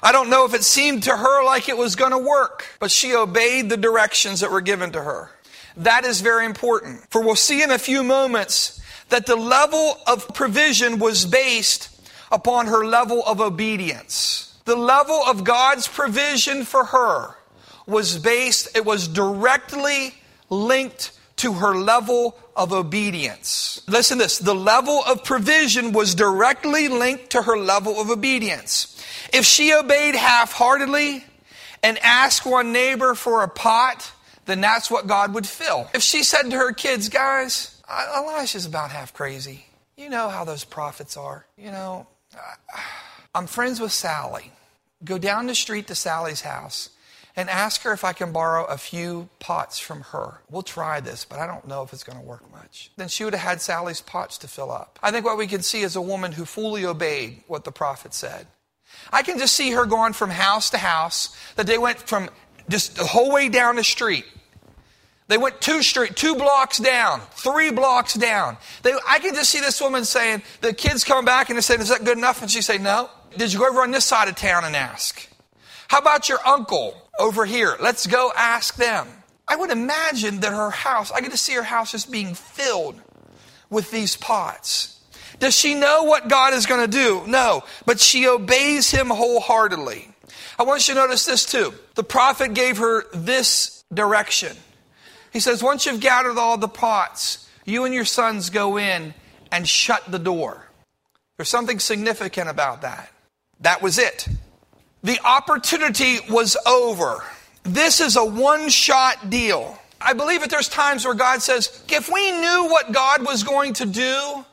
I 0.00 0.12
don't 0.12 0.30
know 0.30 0.44
if 0.44 0.54
it 0.54 0.62
seemed 0.62 1.04
to 1.04 1.16
her 1.16 1.44
like 1.44 1.68
it 1.68 1.76
was 1.76 1.96
going 1.96 2.12
to 2.12 2.18
work, 2.18 2.66
but 2.78 2.92
she 2.92 3.14
obeyed 3.14 3.68
the 3.68 3.76
directions 3.76 4.40
that 4.40 4.52
were 4.52 4.60
given 4.60 4.92
to 4.92 5.02
her. 5.02 5.30
That 5.76 6.04
is 6.04 6.20
very 6.20 6.46
important. 6.46 7.10
For 7.10 7.22
we'll 7.22 7.36
see 7.36 7.62
in 7.62 7.70
a 7.70 7.78
few 7.78 8.02
moments 8.02 8.80
that 9.08 9.26
the 9.26 9.36
level 9.36 9.98
of 10.06 10.28
provision 10.34 10.98
was 10.98 11.26
based 11.26 11.90
upon 12.30 12.66
her 12.66 12.86
level 12.86 13.22
of 13.26 13.40
obedience. 13.40 14.58
The 14.64 14.76
level 14.76 15.20
of 15.26 15.44
God's 15.44 15.86
provision 15.88 16.64
for 16.64 16.84
her 16.86 17.36
was 17.86 18.18
based, 18.18 18.74
it 18.74 18.84
was 18.84 19.08
directly 19.08 20.14
linked 20.48 21.12
to 21.36 21.54
her 21.54 21.74
level 21.76 22.38
of 22.56 22.72
obedience. 22.72 23.82
Listen 23.86 24.18
this. 24.18 24.38
The 24.38 24.54
level 24.54 25.02
of 25.06 25.24
provision 25.24 25.92
was 25.92 26.14
directly 26.14 26.88
linked 26.88 27.30
to 27.30 27.42
her 27.42 27.58
level 27.58 28.00
of 28.00 28.08
obedience. 28.08 28.90
If 29.32 29.44
she 29.44 29.74
obeyed 29.74 30.14
half 30.14 30.52
heartedly 30.52 31.24
and 31.82 31.98
asked 31.98 32.46
one 32.46 32.72
neighbor 32.72 33.14
for 33.14 33.42
a 33.42 33.48
pot, 33.48 34.10
then 34.46 34.60
that's 34.60 34.90
what 34.90 35.06
God 35.06 35.34
would 35.34 35.46
fill. 35.46 35.88
If 35.94 36.02
she 36.02 36.22
said 36.22 36.50
to 36.50 36.56
her 36.56 36.72
kids, 36.72 37.08
guys, 37.08 37.80
Elisha's 37.88 38.66
about 38.66 38.90
half 38.90 39.12
crazy. 39.12 39.66
You 39.96 40.08
know 40.10 40.28
how 40.28 40.44
those 40.44 40.64
prophets 40.64 41.16
are. 41.16 41.46
You 41.56 41.70
know, 41.70 42.06
I'm 43.34 43.46
friends 43.46 43.80
with 43.80 43.92
Sally. 43.92 44.52
Go 45.04 45.18
down 45.18 45.46
the 45.46 45.54
street 45.54 45.86
to 45.88 45.94
Sally's 45.94 46.40
house 46.40 46.90
and 47.36 47.50
ask 47.50 47.82
her 47.82 47.92
if 47.92 48.04
I 48.04 48.12
can 48.12 48.32
borrow 48.32 48.64
a 48.64 48.78
few 48.78 49.28
pots 49.40 49.78
from 49.78 50.02
her. 50.02 50.40
We'll 50.50 50.62
try 50.62 51.00
this, 51.00 51.24
but 51.24 51.38
I 51.38 51.46
don't 51.46 51.66
know 51.66 51.82
if 51.82 51.92
it's 51.92 52.04
going 52.04 52.18
to 52.18 52.24
work 52.24 52.48
much. 52.52 52.90
Then 52.96 53.08
she 53.08 53.24
would 53.24 53.34
have 53.34 53.42
had 53.42 53.60
Sally's 53.60 54.00
pots 54.00 54.38
to 54.38 54.48
fill 54.48 54.70
up. 54.70 54.98
I 55.02 55.10
think 55.10 55.24
what 55.24 55.36
we 55.36 55.46
can 55.46 55.62
see 55.62 55.82
is 55.82 55.96
a 55.96 56.00
woman 56.00 56.32
who 56.32 56.44
fully 56.44 56.84
obeyed 56.84 57.42
what 57.48 57.64
the 57.64 57.72
prophet 57.72 58.14
said. 58.14 58.46
I 59.12 59.22
can 59.22 59.38
just 59.38 59.56
see 59.56 59.72
her 59.72 59.84
going 59.84 60.12
from 60.12 60.30
house 60.30 60.70
to 60.70 60.78
house, 60.78 61.36
that 61.56 61.66
they 61.66 61.78
went 61.78 61.98
from 61.98 62.30
just 62.68 62.96
the 62.96 63.04
whole 63.04 63.32
way 63.32 63.48
down 63.48 63.76
the 63.76 63.84
street. 63.84 64.24
They 65.26 65.38
went 65.38 65.60
two 65.60 65.82
street, 65.82 66.16
two 66.16 66.34
blocks 66.34 66.78
down, 66.78 67.20
three 67.32 67.70
blocks 67.70 68.14
down. 68.14 68.58
They, 68.82 68.92
I 69.08 69.18
can 69.20 69.34
just 69.34 69.48
see 69.50 69.60
this 69.60 69.80
woman 69.80 70.04
saying, 70.04 70.42
the 70.60 70.74
kids 70.74 71.02
come 71.02 71.24
back 71.24 71.48
and 71.48 71.56
they 71.56 71.62
say, 71.62 71.76
is 71.76 71.88
that 71.88 72.04
good 72.04 72.18
enough? 72.18 72.42
And 72.42 72.50
she 72.50 72.60
say, 72.60 72.76
no. 72.76 73.08
Did 73.36 73.52
you 73.52 73.58
go 73.58 73.68
over 73.68 73.80
on 73.80 73.90
this 73.90 74.04
side 74.04 74.28
of 74.28 74.36
town 74.36 74.64
and 74.64 74.76
ask? 74.76 75.26
How 75.88 75.98
about 75.98 76.28
your 76.28 76.38
uncle 76.46 76.94
over 77.18 77.44
here? 77.44 77.76
Let's 77.80 78.06
go 78.06 78.32
ask 78.36 78.76
them. 78.76 79.08
I 79.48 79.56
would 79.56 79.70
imagine 79.70 80.40
that 80.40 80.52
her 80.52 80.70
house, 80.70 81.10
I 81.10 81.20
get 81.20 81.30
to 81.30 81.36
see 81.36 81.54
her 81.54 81.62
house 81.62 81.92
just 81.92 82.10
being 82.10 82.34
filled 82.34 83.00
with 83.70 83.90
these 83.90 84.16
pots. 84.16 85.00
Does 85.38 85.56
she 85.56 85.74
know 85.74 86.04
what 86.04 86.28
God 86.28 86.54
is 86.54 86.66
going 86.66 86.80
to 86.80 86.90
do? 86.90 87.22
No, 87.26 87.64
but 87.86 87.98
she 87.98 88.26
obeys 88.28 88.90
him 88.90 89.08
wholeheartedly. 89.08 90.13
I 90.58 90.62
want 90.62 90.86
you 90.88 90.94
to 90.94 91.00
notice 91.00 91.24
this 91.24 91.44
too. 91.44 91.74
The 91.94 92.04
prophet 92.04 92.54
gave 92.54 92.78
her 92.78 93.04
this 93.12 93.84
direction. 93.92 94.56
He 95.32 95.40
says, 95.40 95.62
Once 95.62 95.86
you've 95.86 96.00
gathered 96.00 96.38
all 96.38 96.56
the 96.56 96.68
pots, 96.68 97.48
you 97.64 97.84
and 97.84 97.94
your 97.94 98.04
sons 98.04 98.50
go 98.50 98.78
in 98.78 99.14
and 99.50 99.68
shut 99.68 100.02
the 100.10 100.18
door. 100.18 100.68
There's 101.36 101.48
something 101.48 101.78
significant 101.78 102.48
about 102.48 102.82
that. 102.82 103.10
That 103.60 103.82
was 103.82 103.98
it. 103.98 104.28
The 105.02 105.18
opportunity 105.24 106.18
was 106.30 106.56
over. 106.66 107.24
This 107.64 108.00
is 108.00 108.16
a 108.16 108.24
one 108.24 108.68
shot 108.68 109.30
deal. 109.30 109.78
I 110.00 110.12
believe 110.12 110.40
that 110.40 110.50
there's 110.50 110.68
times 110.68 111.04
where 111.04 111.14
God 111.14 111.42
says, 111.42 111.82
if 111.88 112.10
we 112.12 112.30
knew 112.30 112.68
what 112.68 112.92
God 112.92 113.24
was 113.24 113.42
going 113.42 113.72
to 113.74 113.86
do, 113.86 114.44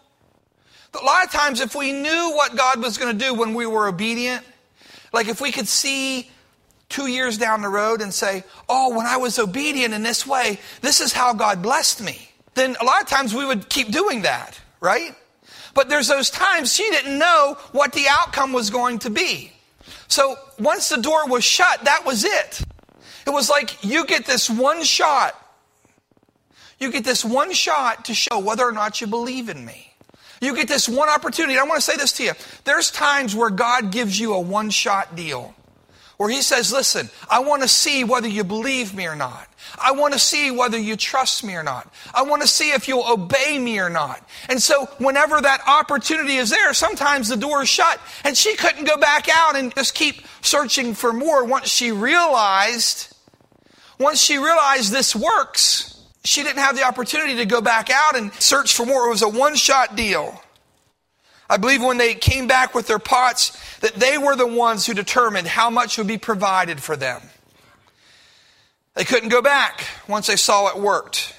a 0.94 1.04
lot 1.04 1.26
of 1.26 1.32
times 1.32 1.62
if 1.62 1.76
we 1.76 1.92
knew 1.92 2.34
what 2.36 2.56
God 2.56 2.82
was 2.82 2.98
going 2.98 3.18
to 3.18 3.26
do 3.26 3.34
when 3.34 3.54
we 3.54 3.66
were 3.66 3.88
obedient, 3.88 4.46
like 5.14 5.28
if 5.28 5.42
we 5.42 5.52
could 5.52 5.68
see 5.68 6.30
two 6.90 7.08
years 7.08 7.38
down 7.38 7.62
the 7.62 7.70
road 7.70 8.02
and 8.02 8.14
say, 8.14 8.44
oh, 8.70 8.96
when 8.96 9.06
I 9.06 9.18
was 9.18 9.40
obedient 9.40 9.94
in 9.94 10.04
this 10.04 10.28
way, 10.28 10.60
this 10.82 11.02
is 11.02 11.14
how 11.14 11.34
God 11.34 11.62
blessed 11.62 12.02
me, 12.02 12.30
then 12.54 12.76
a 12.80 12.84
lot 12.84 13.02
of 13.02 13.08
times 13.08 13.34
we 13.34 13.46
would 13.46 13.70
keep 13.70 13.92
doing 13.92 14.24
that, 14.24 14.60
right? 14.80 15.16
But 15.74 15.90
there's 15.90 16.08
those 16.08 16.30
times 16.30 16.74
she 16.74 16.90
didn't 16.90 17.18
know 17.18 17.58
what 17.72 17.94
the 17.94 18.08
outcome 18.10 18.52
was 18.52 18.70
going 18.70 19.00
to 19.00 19.10
be. 19.10 19.54
So 20.08 20.36
once 20.60 20.90
the 20.90 20.98
door 20.98 21.28
was 21.28 21.44
shut, 21.44 21.86
that 21.86 22.06
was 22.06 22.26
it. 22.26 22.62
It 23.26 23.30
was 23.30 23.50
like 23.50 23.84
you 23.84 24.06
get 24.06 24.26
this 24.26 24.50
one 24.50 24.84
shot. 24.84 25.38
You 26.80 26.92
get 26.92 27.06
this 27.06 27.24
one 27.24 27.54
shot 27.54 28.06
to 28.06 28.14
show 28.14 28.40
whether 28.40 28.66
or 28.66 28.72
not 28.72 29.00
you 29.00 29.08
believe 29.08 29.48
in 29.48 29.66
me. 29.66 29.91
You 30.42 30.56
get 30.56 30.68
this 30.68 30.90
one 30.90 31.08
opportunity. 31.08 31.58
I 31.58 31.64
want 31.64 31.76
to 31.76 31.82
say 31.82 31.96
this 31.96 32.12
to 32.14 32.24
you. 32.24 32.32
There's 32.64 32.92
times 32.92 33.36
where 33.36 33.52
God 33.52 33.92
gives 33.92 34.20
you 34.20 34.34
a 34.34 34.42
one 34.42 34.72
shot 34.72 35.16
deal 35.16 35.54
where 36.22 36.30
he 36.30 36.44
says, 36.44 36.72
Listen, 36.72 37.10
I 37.32 37.40
want 37.40 37.64
to 37.64 37.68
see 37.68 38.04
whether 38.04 38.28
you 38.28 38.44
believe 38.44 38.94
me 38.94 39.08
or 39.08 39.16
not. 39.16 39.48
I 39.82 39.92
want 39.94 40.14
to 40.14 40.20
see 40.20 40.52
whether 40.52 40.78
you 40.78 40.96
trust 40.96 41.44
me 41.44 41.56
or 41.56 41.64
not. 41.64 41.92
I 42.14 42.22
want 42.22 42.44
to 42.44 42.48
see 42.48 42.70
if 42.74 42.88
you'll 42.88 43.12
obey 43.12 43.58
me 43.58 43.80
or 43.80 43.90
not. 43.90 44.24
And 44.48 44.62
so, 44.62 44.86
whenever 45.00 45.42
that 45.42 45.64
opportunity 45.66 46.36
is 46.36 46.52
there, 46.52 46.76
sometimes 46.76 47.28
the 47.28 47.38
door 47.38 47.64
is 47.64 47.70
shut, 47.70 48.00
and 48.24 48.38
she 48.38 48.56
couldn't 48.56 48.86
go 48.86 48.98
back 48.98 49.30
out 49.34 49.56
and 49.56 49.74
just 49.74 49.96
keep 49.96 50.22
searching 50.42 50.94
for 50.94 51.12
more. 51.12 51.44
Once 51.44 51.70
she 51.70 51.92
realized, 51.92 53.16
once 54.00 54.22
she 54.22 54.38
realized 54.38 54.92
this 54.92 55.16
works, 55.16 55.91
she 56.24 56.44
didn't 56.44 56.60
have 56.60 56.76
the 56.76 56.84
opportunity 56.84 57.36
to 57.38 57.46
go 57.46 57.62
back 57.62 57.90
out 57.90 58.16
and 58.16 58.34
search 58.36 58.76
for 58.76 58.86
more. 58.86 59.08
It 59.08 59.10
was 59.10 59.22
a 59.22 59.30
one 59.30 59.56
shot 59.56 59.96
deal. 59.96 60.42
I 61.50 61.58
believe 61.58 61.84
when 61.84 61.98
they 61.98 62.14
came 62.14 62.48
back 62.48 62.74
with 62.74 62.88
their 62.88 63.00
pots, 63.00 63.58
that 63.80 63.96
they 63.96 64.18
were 64.18 64.36
the 64.36 64.48
ones 64.48 64.86
who 64.86 64.94
determined 64.94 65.48
how 65.48 65.70
much 65.70 65.98
would 65.98 66.08
be 66.08 66.18
provided 66.18 66.82
for 66.82 66.96
them. 66.96 67.22
They 68.96 69.04
couldn't 69.04 69.30
go 69.30 69.42
back 69.42 69.86
once 70.08 70.28
they 70.28 70.36
saw 70.36 70.70
it 70.70 70.82
worked. 70.82 71.36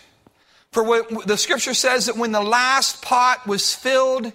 For 0.70 0.82
what 0.82 1.26
the 1.26 1.36
scripture 1.36 1.74
says 1.74 2.06
that 2.06 2.16
when 2.16 2.32
the 2.32 2.42
last 2.42 3.02
pot 3.02 3.46
was 3.46 3.74
filled, 3.74 4.32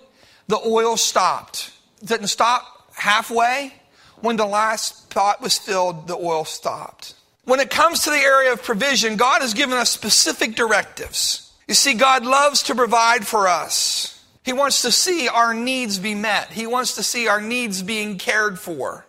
the 0.48 0.60
oil 0.66 0.98
stopped. 0.98 1.72
It 2.02 2.08
didn't 2.08 2.28
stop 2.28 2.64
halfway. 2.94 3.74
When 4.22 4.38
the 4.38 4.46
last 4.46 5.10
pot 5.10 5.42
was 5.42 5.58
filled, 5.58 6.08
the 6.08 6.16
oil 6.16 6.46
stopped. 6.46 7.14
When 7.48 7.62
it 7.62 7.70
comes 7.70 8.02
to 8.02 8.10
the 8.10 8.18
area 8.18 8.52
of 8.52 8.62
provision, 8.62 9.16
God 9.16 9.42
has 9.42 9.54
given 9.54 9.78
us 9.78 9.90
specific 9.90 10.56
directives. 10.56 11.50
You 11.66 11.76
see, 11.76 11.94
God 11.94 12.26
loves 12.26 12.64
to 12.64 12.76
provide 12.76 13.26
for 13.26 13.48
us. 13.48 14.22
He 14.44 14.52
wants 14.52 14.82
to 14.82 14.92
see 14.92 15.30
our 15.30 15.54
needs 15.54 15.98
be 15.98 16.14
met. 16.14 16.52
He 16.52 16.68
wants 16.68 16.96
to 16.96 17.04
see 17.04 17.30
our 17.30 17.40
needs 17.40 17.82
being 17.82 18.18
cared 18.18 18.60
for. 18.60 19.06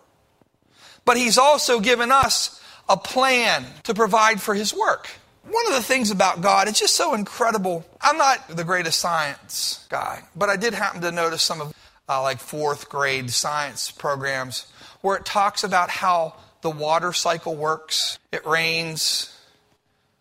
But 1.05 1.17
He's 1.17 1.37
also 1.37 1.81
given 1.81 2.13
us 2.13 2.63
a 2.89 2.97
plan 2.97 3.67
to 3.83 3.93
provide 3.93 4.41
for 4.41 4.55
His 4.55 4.73
work. 4.73 5.09
One 5.43 5.67
of 5.67 5.73
the 5.73 5.83
things 5.83 6.13
about 6.13 6.41
God, 6.41 6.69
it's 6.69 6.79
just 6.79 6.95
so 6.95 7.15
incredible. 7.15 7.85
I'm 8.01 8.19
not 8.19 8.47
the 8.51 8.63
greatest 8.63 9.01
science 9.01 9.85
guy, 9.91 10.23
but 10.37 10.49
I 10.49 10.55
did 10.55 10.75
happen 10.75 11.01
to 11.01 11.11
notice 11.11 11.43
some 11.43 11.61
of 11.61 11.75
uh, 12.09 12.23
like 12.23 12.39
fourth 12.39 12.89
grade 12.89 13.33
science 13.33 13.91
programs 13.91 14.69
where 15.01 15.17
it 15.17 15.25
talks 15.27 15.65
about 15.65 15.91
how 15.91 16.35
the 16.63 16.71
water 16.71 17.13
cycle 17.13 17.55
works. 17.55 18.19
It 18.33 18.45
rains, 18.47 19.35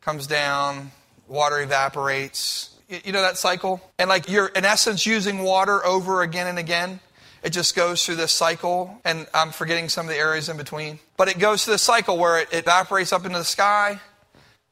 comes 0.01 0.27
down, 0.27 0.91
water 1.27 1.59
evaporates, 1.61 2.77
you 2.89 3.11
know 3.11 3.21
that 3.21 3.37
cycle? 3.37 3.81
And 3.99 4.09
like 4.09 4.29
you're, 4.29 4.47
in 4.47 4.65
essence, 4.65 5.05
using 5.05 5.39
water 5.39 5.85
over 5.85 6.21
again 6.21 6.47
and 6.47 6.57
again. 6.57 6.99
It 7.43 7.51
just 7.51 7.75
goes 7.75 8.05
through 8.05 8.15
this 8.15 8.31
cycle, 8.31 8.99
and 9.05 9.27
I'm 9.33 9.51
forgetting 9.51 9.89
some 9.89 10.07
of 10.07 10.11
the 10.11 10.17
areas 10.17 10.49
in 10.49 10.57
between. 10.57 10.99
But 11.17 11.27
it 11.27 11.37
goes 11.37 11.63
through 11.63 11.75
this 11.75 11.83
cycle 11.83 12.17
where 12.17 12.39
it, 12.39 12.49
it 12.51 12.59
evaporates 12.59 13.13
up 13.13 13.25
into 13.25 13.37
the 13.37 13.45
sky, 13.45 13.99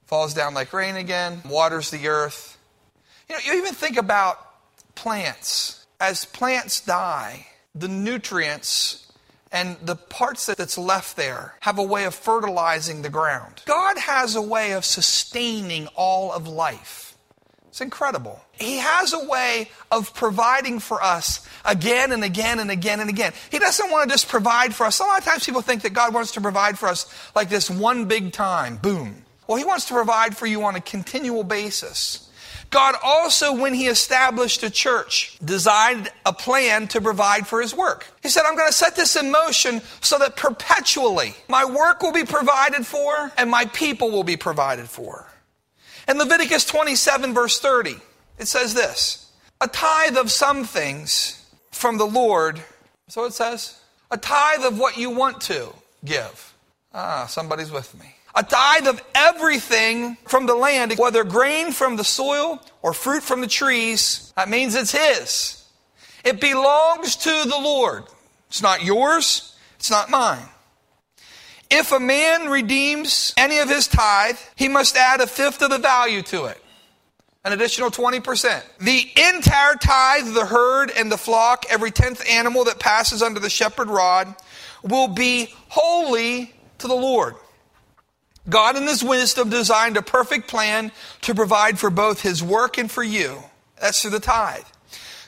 falls 0.07 0.33
down 0.33 0.53
like 0.53 0.73
rain 0.73 0.95
again, 0.95 1.41
waters 1.47 1.91
the 1.91 2.07
earth. 2.07 2.57
You 3.29 3.35
know, 3.35 3.41
you 3.45 3.57
even 3.59 3.73
think 3.73 3.97
about 3.97 4.39
plants. 4.95 5.85
As 5.99 6.25
plants 6.25 6.81
die, 6.81 7.45
the 7.75 7.87
nutrients 7.87 9.04
and 9.51 9.77
the 9.81 9.95
parts 9.95 10.47
that's 10.47 10.77
left 10.77 11.15
there 11.15 11.55
have 11.61 11.77
a 11.77 11.83
way 11.83 12.05
of 12.05 12.15
fertilizing 12.15 13.01
the 13.01 13.09
ground. 13.09 13.61
God 13.65 13.97
has 13.97 14.35
a 14.35 14.41
way 14.41 14.73
of 14.73 14.83
sustaining 14.83 15.87
all 15.95 16.31
of 16.31 16.47
life. 16.47 17.17
It's 17.75 17.81
incredible. 17.81 18.41
He 18.53 18.77
has 18.77 19.11
a 19.11 19.25
way 19.25 19.69
of 19.91 20.13
providing 20.13 20.79
for 20.79 21.03
us 21.03 21.45
again 21.65 22.13
and 22.13 22.23
again 22.23 22.59
and 22.59 22.71
again 22.71 23.01
and 23.01 23.09
again. 23.09 23.33
He 23.51 23.59
doesn't 23.59 23.91
want 23.91 24.09
to 24.09 24.13
just 24.13 24.29
provide 24.29 24.73
for 24.73 24.85
us. 24.85 24.99
A 24.99 25.03
lot 25.03 25.19
of 25.19 25.25
times 25.25 25.45
people 25.45 25.61
think 25.61 25.81
that 25.81 25.91
God 25.91 26.13
wants 26.13 26.31
to 26.33 26.41
provide 26.41 26.79
for 26.79 26.87
us 26.87 27.05
like 27.35 27.49
this 27.49 27.69
one 27.69 28.05
big 28.05 28.31
time, 28.31 28.77
boom. 28.77 29.25
Well, 29.45 29.57
He 29.57 29.65
wants 29.65 29.85
to 29.89 29.93
provide 29.93 30.37
for 30.37 30.45
you 30.45 30.63
on 30.63 30.75
a 30.75 30.79
continual 30.79 31.43
basis. 31.43 32.24
God 32.69 32.95
also, 33.03 33.53
when 33.53 33.73
He 33.73 33.87
established 33.87 34.63
a 34.63 34.69
church, 34.69 35.37
designed 35.43 36.11
a 36.25 36.33
plan 36.33 36.87
to 36.89 37.01
provide 37.01 37.47
for 37.47 37.61
His 37.61 37.73
work. 37.73 38.07
He 38.21 38.29
said, 38.29 38.43
I'm 38.45 38.55
going 38.55 38.67
to 38.69 38.73
set 38.73 38.95
this 38.95 39.15
in 39.15 39.31
motion 39.31 39.81
so 40.01 40.17
that 40.19 40.35
perpetually 40.35 41.35
my 41.47 41.65
work 41.65 42.01
will 42.01 42.13
be 42.13 42.25
provided 42.25 42.85
for 42.85 43.31
and 43.37 43.49
my 43.49 43.65
people 43.65 44.11
will 44.11 44.23
be 44.23 44.37
provided 44.37 44.89
for. 44.89 45.27
In 46.07 46.17
Leviticus 46.17 46.65
27, 46.65 47.33
verse 47.33 47.59
30, 47.59 47.95
it 48.37 48.47
says 48.47 48.73
this 48.73 49.31
A 49.61 49.67
tithe 49.67 50.17
of 50.17 50.31
some 50.31 50.65
things 50.65 51.45
from 51.71 51.97
the 51.97 52.05
Lord, 52.05 52.61
so 53.07 53.25
it 53.25 53.33
says, 53.33 53.79
a 54.11 54.17
tithe 54.17 54.63
of 54.63 54.79
what 54.79 54.97
you 54.97 55.09
want 55.09 55.41
to 55.41 55.73
give. 56.03 56.53
Ah, 56.93 57.25
somebody's 57.27 57.71
with 57.71 57.97
me. 57.99 58.14
A 58.35 58.43
tithe 58.43 58.87
of 58.87 59.01
everything 59.13 60.17
from 60.27 60.45
the 60.45 60.55
land, 60.55 60.95
whether 60.97 61.23
grain 61.23 61.71
from 61.71 61.95
the 61.95 62.03
soil 62.03 62.61
or 62.81 62.93
fruit 62.93 63.23
from 63.23 63.41
the 63.41 63.47
trees, 63.47 64.33
that 64.35 64.49
means 64.49 64.75
it's 64.75 64.91
His. 64.91 65.65
It 66.25 66.41
belongs 66.41 67.15
to 67.17 67.29
the 67.29 67.57
Lord. 67.57 68.03
It's 68.49 68.61
not 68.61 68.83
yours, 68.83 69.55
it's 69.77 69.91
not 69.91 70.09
mine. 70.09 70.49
If 71.69 71.91
a 71.91 71.99
man 71.99 72.49
redeems 72.49 73.33
any 73.37 73.57
of 73.59 73.69
his 73.69 73.87
tithe, 73.87 74.37
he 74.55 74.67
must 74.67 74.95
add 74.95 75.19
a 75.19 75.27
fifth 75.27 75.61
of 75.61 75.71
the 75.71 75.77
value 75.77 76.21
to 76.23 76.45
it, 76.45 76.61
an 77.43 77.53
additional 77.53 77.89
20%. 77.89 78.63
The 78.79 79.09
entire 79.33 79.75
tithe 79.75 80.33
the 80.33 80.45
herd 80.45 80.91
and 80.95 81.11
the 81.11 81.17
flock, 81.17 81.65
every 81.69 81.91
tenth 81.91 82.23
animal 82.29 82.63
that 82.65 82.79
passes 82.79 83.21
under 83.21 83.39
the 83.39 83.49
shepherd 83.49 83.89
rod, 83.89 84.35
will 84.83 85.07
be 85.07 85.53
holy 85.69 86.53
to 86.77 86.87
the 86.87 86.95
Lord. 86.95 87.35
God, 88.47 88.75
in 88.75 88.83
His 88.83 89.03
wisdom, 89.03 89.49
designed 89.49 89.97
a 89.97 90.01
perfect 90.01 90.47
plan 90.47 90.91
to 91.21 91.33
provide 91.33 91.79
for 91.79 91.89
both 91.89 92.21
His 92.21 92.43
work 92.43 92.77
and 92.77 92.91
for 92.91 93.03
you. 93.03 93.43
That's 93.79 94.01
through 94.01 94.11
the 94.11 94.19
tithe. 94.19 94.65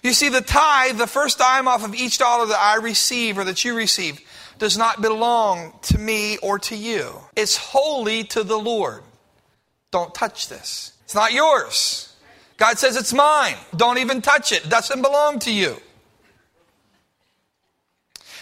You 0.03 0.13
see, 0.13 0.29
the 0.29 0.41
tithe, 0.41 0.97
the 0.97 1.07
first 1.07 1.39
dime 1.39 1.67
off 1.67 1.83
of 1.83 1.95
each 1.95 2.17
dollar 2.17 2.45
that 2.45 2.59
I 2.59 2.75
receive 2.75 3.37
or 3.37 3.43
that 3.45 3.65
you 3.65 3.75
receive, 3.75 4.21
does 4.59 4.77
not 4.77 5.01
belong 5.01 5.73
to 5.83 5.97
me 5.97 6.37
or 6.37 6.59
to 6.59 6.75
you. 6.75 7.13
It's 7.35 7.57
holy 7.57 8.23
to 8.25 8.43
the 8.43 8.57
Lord. 8.57 9.03
Don't 9.91 10.13
touch 10.13 10.47
this. 10.47 10.93
It's 11.03 11.15
not 11.15 11.33
yours. 11.33 12.15
God 12.57 12.77
says 12.77 12.95
it's 12.95 13.13
mine. 13.13 13.55
Don't 13.75 13.97
even 13.97 14.21
touch 14.21 14.51
it. 14.51 14.65
It 14.65 14.69
doesn't 14.69 15.01
belong 15.01 15.39
to 15.39 15.51
you. 15.51 15.77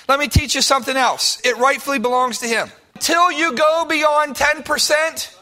Let 0.07 0.19
me 0.19 0.27
teach 0.27 0.55
you 0.55 0.61
something 0.61 0.95
else. 0.95 1.41
It 1.43 1.57
rightfully 1.57 1.99
belongs 1.99 2.39
to 2.39 2.47
Him. 2.47 2.71
Till 2.99 3.31
you 3.31 3.53
go 3.53 3.85
beyond 3.87 4.35
10%, 4.35 5.35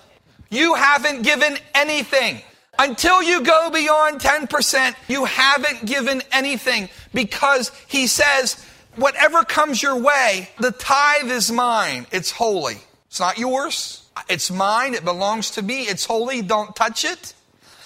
you 0.49 0.73
haven't 0.73 1.21
given 1.21 1.57
anything. 1.73 2.41
Until 2.79 3.21
you 3.21 3.43
go 3.43 3.69
beyond 3.69 4.19
10%, 4.19 4.95
you 5.07 5.25
haven't 5.25 5.85
given 5.85 6.23
anything 6.31 6.89
because 7.13 7.71
He 7.87 8.07
says, 8.07 8.63
whatever 8.95 9.43
comes 9.43 9.81
your 9.81 10.01
way, 10.01 10.49
the 10.59 10.71
tithe 10.71 11.31
is 11.31 11.51
mine. 11.51 12.07
It's 12.11 12.31
holy. 12.31 12.77
It's 13.07 13.19
not 13.19 13.37
yours. 13.37 14.03
It's 14.27 14.49
mine. 14.49 14.95
It 14.95 15.05
belongs 15.05 15.51
to 15.51 15.61
me. 15.61 15.83
It's 15.83 16.05
holy. 16.05 16.41
Don't 16.41 16.75
touch 16.75 17.05
it. 17.05 17.33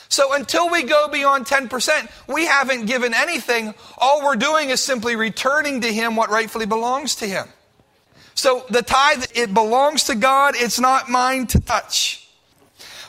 So 0.09 0.33
until 0.33 0.69
we 0.69 0.83
go 0.83 1.09
beyond 1.09 1.45
10%, 1.45 2.09
we 2.27 2.45
haven't 2.45 2.85
given 2.85 3.13
anything. 3.13 3.73
All 3.97 4.23
we're 4.23 4.37
doing 4.37 4.69
is 4.69 4.81
simply 4.81 5.17
returning 5.17 5.81
to 5.81 5.91
Him 5.91 6.15
what 6.15 6.29
rightfully 6.29 6.65
belongs 6.65 7.15
to 7.15 7.27
Him. 7.27 7.47
So 8.37 8.63
the 8.69 8.83
tithe, 8.83 9.25
it 9.33 9.51
belongs 9.51 10.03
to 10.05 10.15
God. 10.15 10.53
It's 10.55 10.79
not 10.79 11.09
mine 11.09 11.47
to 11.47 11.59
touch. 11.59 12.29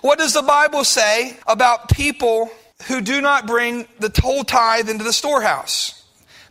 What 0.00 0.18
does 0.18 0.32
the 0.32 0.40
Bible 0.40 0.84
say 0.84 1.36
about 1.46 1.90
people 1.90 2.50
who 2.86 3.02
do 3.02 3.20
not 3.20 3.46
bring 3.46 3.86
the 3.98 4.10
whole 4.22 4.42
tithe 4.42 4.88
into 4.88 5.04
the 5.04 5.12
storehouse? 5.12 6.02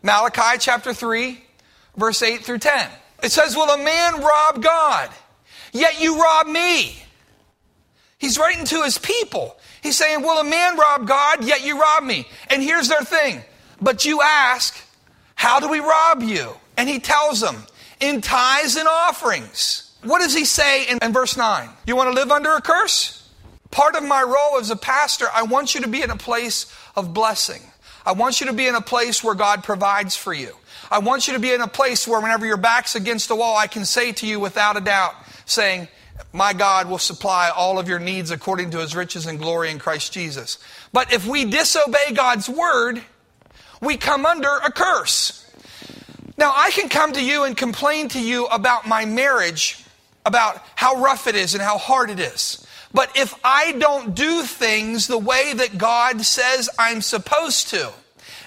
Malachi 0.03 0.59
chapter 0.59 0.93
3, 0.93 1.43
verse 1.95 2.21
8 2.21 2.45
through 2.45 2.59
10. 2.59 2.87
It 3.23 3.31
says, 3.31 3.55
Will 3.55 3.67
a 3.67 3.83
man 3.83 4.21
rob 4.21 4.61
God? 4.61 5.09
Yet 5.73 5.99
you 5.99 6.21
rob 6.21 6.45
me. 6.45 7.01
He's 8.19 8.37
writing 8.37 8.65
to 8.65 8.83
his 8.83 8.99
people. 8.99 9.57
He's 9.81 9.97
saying, 9.97 10.21
Will 10.21 10.39
a 10.39 10.43
man 10.43 10.77
rob 10.77 11.07
God? 11.07 11.43
Yet 11.43 11.65
you 11.65 11.81
rob 11.81 12.03
me. 12.03 12.27
And 12.51 12.61
here's 12.61 12.89
their 12.89 13.01
thing. 13.01 13.41
But 13.81 14.05
you 14.05 14.21
ask, 14.21 14.77
How 15.33 15.59
do 15.59 15.67
we 15.67 15.79
rob 15.79 16.21
you? 16.21 16.53
And 16.77 16.87
he 16.87 16.99
tells 16.99 17.41
them, 17.41 17.65
In 17.99 18.21
tithes 18.21 18.75
and 18.75 18.88
offerings. 18.88 19.95
What 20.03 20.19
does 20.19 20.33
he 20.33 20.45
say 20.45 20.88
in, 20.88 20.99
in 21.01 21.13
verse 21.13 21.36
9? 21.36 21.69
You 21.86 21.95
want 21.95 22.10
to 22.10 22.15
live 22.15 22.31
under 22.31 22.53
a 22.53 22.62
curse? 22.62 23.27
Part 23.71 23.95
of 23.95 24.03
my 24.03 24.21
role 24.21 24.60
as 24.60 24.69
a 24.69 24.75
pastor, 24.75 25.25
I 25.33 25.43
want 25.43 25.75
you 25.75 25.81
to 25.81 25.88
be 25.88 26.01
in 26.01 26.10
a 26.10 26.17
place 26.17 26.73
of 26.95 27.13
blessing. 27.13 27.62
I 28.05 28.13
want 28.13 28.39
you 28.39 28.47
to 28.47 28.53
be 28.53 28.67
in 28.67 28.75
a 28.75 28.81
place 28.81 29.23
where 29.23 29.36
God 29.36 29.63
provides 29.63 30.15
for 30.15 30.33
you. 30.33 30.55
I 30.89 30.99
want 30.99 31.27
you 31.27 31.33
to 31.33 31.39
be 31.39 31.51
in 31.51 31.60
a 31.60 31.67
place 31.67 32.07
where 32.07 32.21
whenever 32.21 32.45
your 32.45 32.57
back's 32.57 32.95
against 32.95 33.27
the 33.27 33.36
wall, 33.36 33.57
I 33.57 33.67
can 33.67 33.83
say 33.83 34.13
to 34.13 34.27
you 34.27 34.39
without 34.39 34.77
a 34.77 34.81
doubt, 34.81 35.13
saying, 35.45 35.89
my 36.33 36.53
God 36.53 36.89
will 36.89 36.97
supply 36.97 37.49
all 37.49 37.79
of 37.79 37.88
your 37.88 37.99
needs 37.99 38.31
according 38.31 38.71
to 38.71 38.79
his 38.79 38.95
riches 38.95 39.25
and 39.25 39.39
glory 39.39 39.71
in 39.71 39.79
Christ 39.79 40.13
Jesus. 40.13 40.57
But 40.93 41.12
if 41.12 41.27
we 41.27 41.45
disobey 41.45 42.13
God's 42.13 42.49
word, 42.49 43.01
we 43.81 43.97
come 43.97 44.25
under 44.25 44.47
a 44.47 44.71
curse. 44.71 45.43
Now, 46.38 46.54
I 46.56 46.69
can 46.71 46.88
come 46.88 47.13
to 47.13 47.23
you 47.23 47.45
and 47.45 47.58
complain 47.58 48.10
to 48.10 48.21
you 48.21 48.45
about 48.45 48.88
my 48.88 49.06
marriage, 49.06 49.84
about 50.26 50.63
how 50.76 51.02
rough 51.02 51.26
it 51.26 51.36
is 51.36 51.56
and 51.56 51.63
how 51.63 51.80
hard 51.80 52.12
it 52.12 52.19
is. 52.19 52.65
But 52.93 53.17
if 53.17 53.34
I 53.43 53.71
don't 53.73 54.13
do 54.13 54.43
things 54.43 55.08
the 55.08 55.17
way 55.17 55.54
that 55.54 55.78
God 55.78 56.21
says 56.21 56.69
I'm 56.78 57.02
supposed 57.02 57.69
to, 57.69 57.91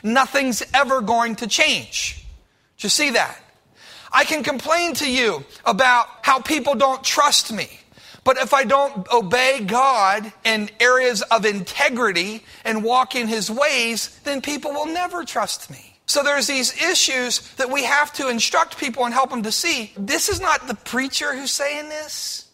nothing's 0.02 0.62
ever 0.72 1.00
going 1.00 1.36
to 1.36 1.46
change. 1.46 2.24
Do 2.78 2.86
you 2.86 2.88
see 2.88 3.10
that? 3.10 3.36
I 4.12 4.24
can 4.24 4.42
complain 4.42 4.94
to 4.94 5.10
you 5.10 5.44
about 5.64 6.06
how 6.22 6.40
people 6.40 6.74
don't 6.74 7.02
trust 7.02 7.52
me. 7.52 7.80
But 8.22 8.36
if 8.36 8.52
I 8.52 8.64
don't 8.64 9.10
obey 9.12 9.64
God 9.66 10.32
in 10.44 10.70
areas 10.78 11.22
of 11.22 11.44
integrity 11.44 12.44
and 12.64 12.84
walk 12.84 13.16
in 13.16 13.28
His 13.28 13.50
ways, 13.50 14.20
then 14.24 14.42
people 14.42 14.72
will 14.72 14.86
never 14.86 15.24
trust 15.24 15.70
me. 15.70 15.89
So 16.10 16.24
there's 16.24 16.48
these 16.48 16.74
issues 16.82 17.38
that 17.54 17.70
we 17.70 17.84
have 17.84 18.12
to 18.14 18.28
instruct 18.28 18.78
people 18.78 19.04
and 19.04 19.14
help 19.14 19.30
them 19.30 19.44
to 19.44 19.52
see. 19.52 19.92
This 19.96 20.28
is 20.28 20.40
not 20.40 20.66
the 20.66 20.74
preacher 20.74 21.36
who's 21.36 21.52
saying 21.52 21.88
this. 21.88 22.48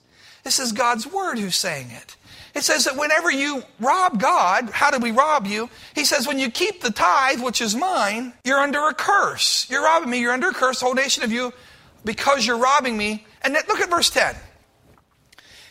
This 0.45 0.59
is 0.59 0.73
God's 0.73 1.07
word 1.07 1.39
who's 1.39 1.57
saying 1.57 1.91
it. 1.91 2.17
It 2.55 2.65
says 2.65 2.85
that 2.85 2.99
whenever 2.99 3.31
you 3.31 3.63
rob 3.81 4.21
God, 4.21 4.69
how 4.69 4.91
do 4.91 4.99
we 4.99 5.11
rob 5.11 5.47
you? 5.47 5.71
He 5.95 6.05
says, 6.05 6.29
when 6.29 6.39
you 6.39 6.51
keep 6.51 6.83
the 6.83 6.91
tithe, 6.91 7.41
which 7.41 7.63
is 7.63 7.75
mine, 7.75 8.35
you're 8.45 8.59
under 8.59 8.89
a 8.89 8.93
curse. 8.93 9.67
You're 9.71 9.85
robbing 9.85 10.11
me, 10.11 10.21
you're 10.21 10.35
under 10.35 10.51
a 10.51 10.55
curse, 10.55 10.81
the 10.81 10.85
whole 10.85 10.95
nation 10.95 11.25
of 11.25 11.33
you, 11.33 11.55
because 12.05 12.47
you're 12.47 12.59
robbing 12.59 12.95
me. 12.95 13.25
And 13.41 13.55
look 13.55 13.81
at 13.81 13.89
verse 13.89 14.11
10. 14.11 14.37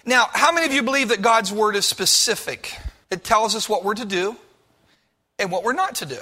Now, 0.07 0.29
how 0.33 0.51
many 0.51 0.65
of 0.65 0.73
you 0.73 0.81
believe 0.81 1.09
that 1.09 1.21
God's 1.21 1.53
word 1.53 1.75
is 1.75 1.85
specific? 1.85 2.75
It 3.11 3.23
tells 3.23 3.55
us 3.55 3.69
what 3.69 3.83
we're 3.83 3.93
to 3.93 4.05
do 4.05 4.37
and 5.37 5.51
what 5.51 5.63
we're 5.63 5.73
not 5.73 5.93
to 5.97 6.07
do. 6.07 6.21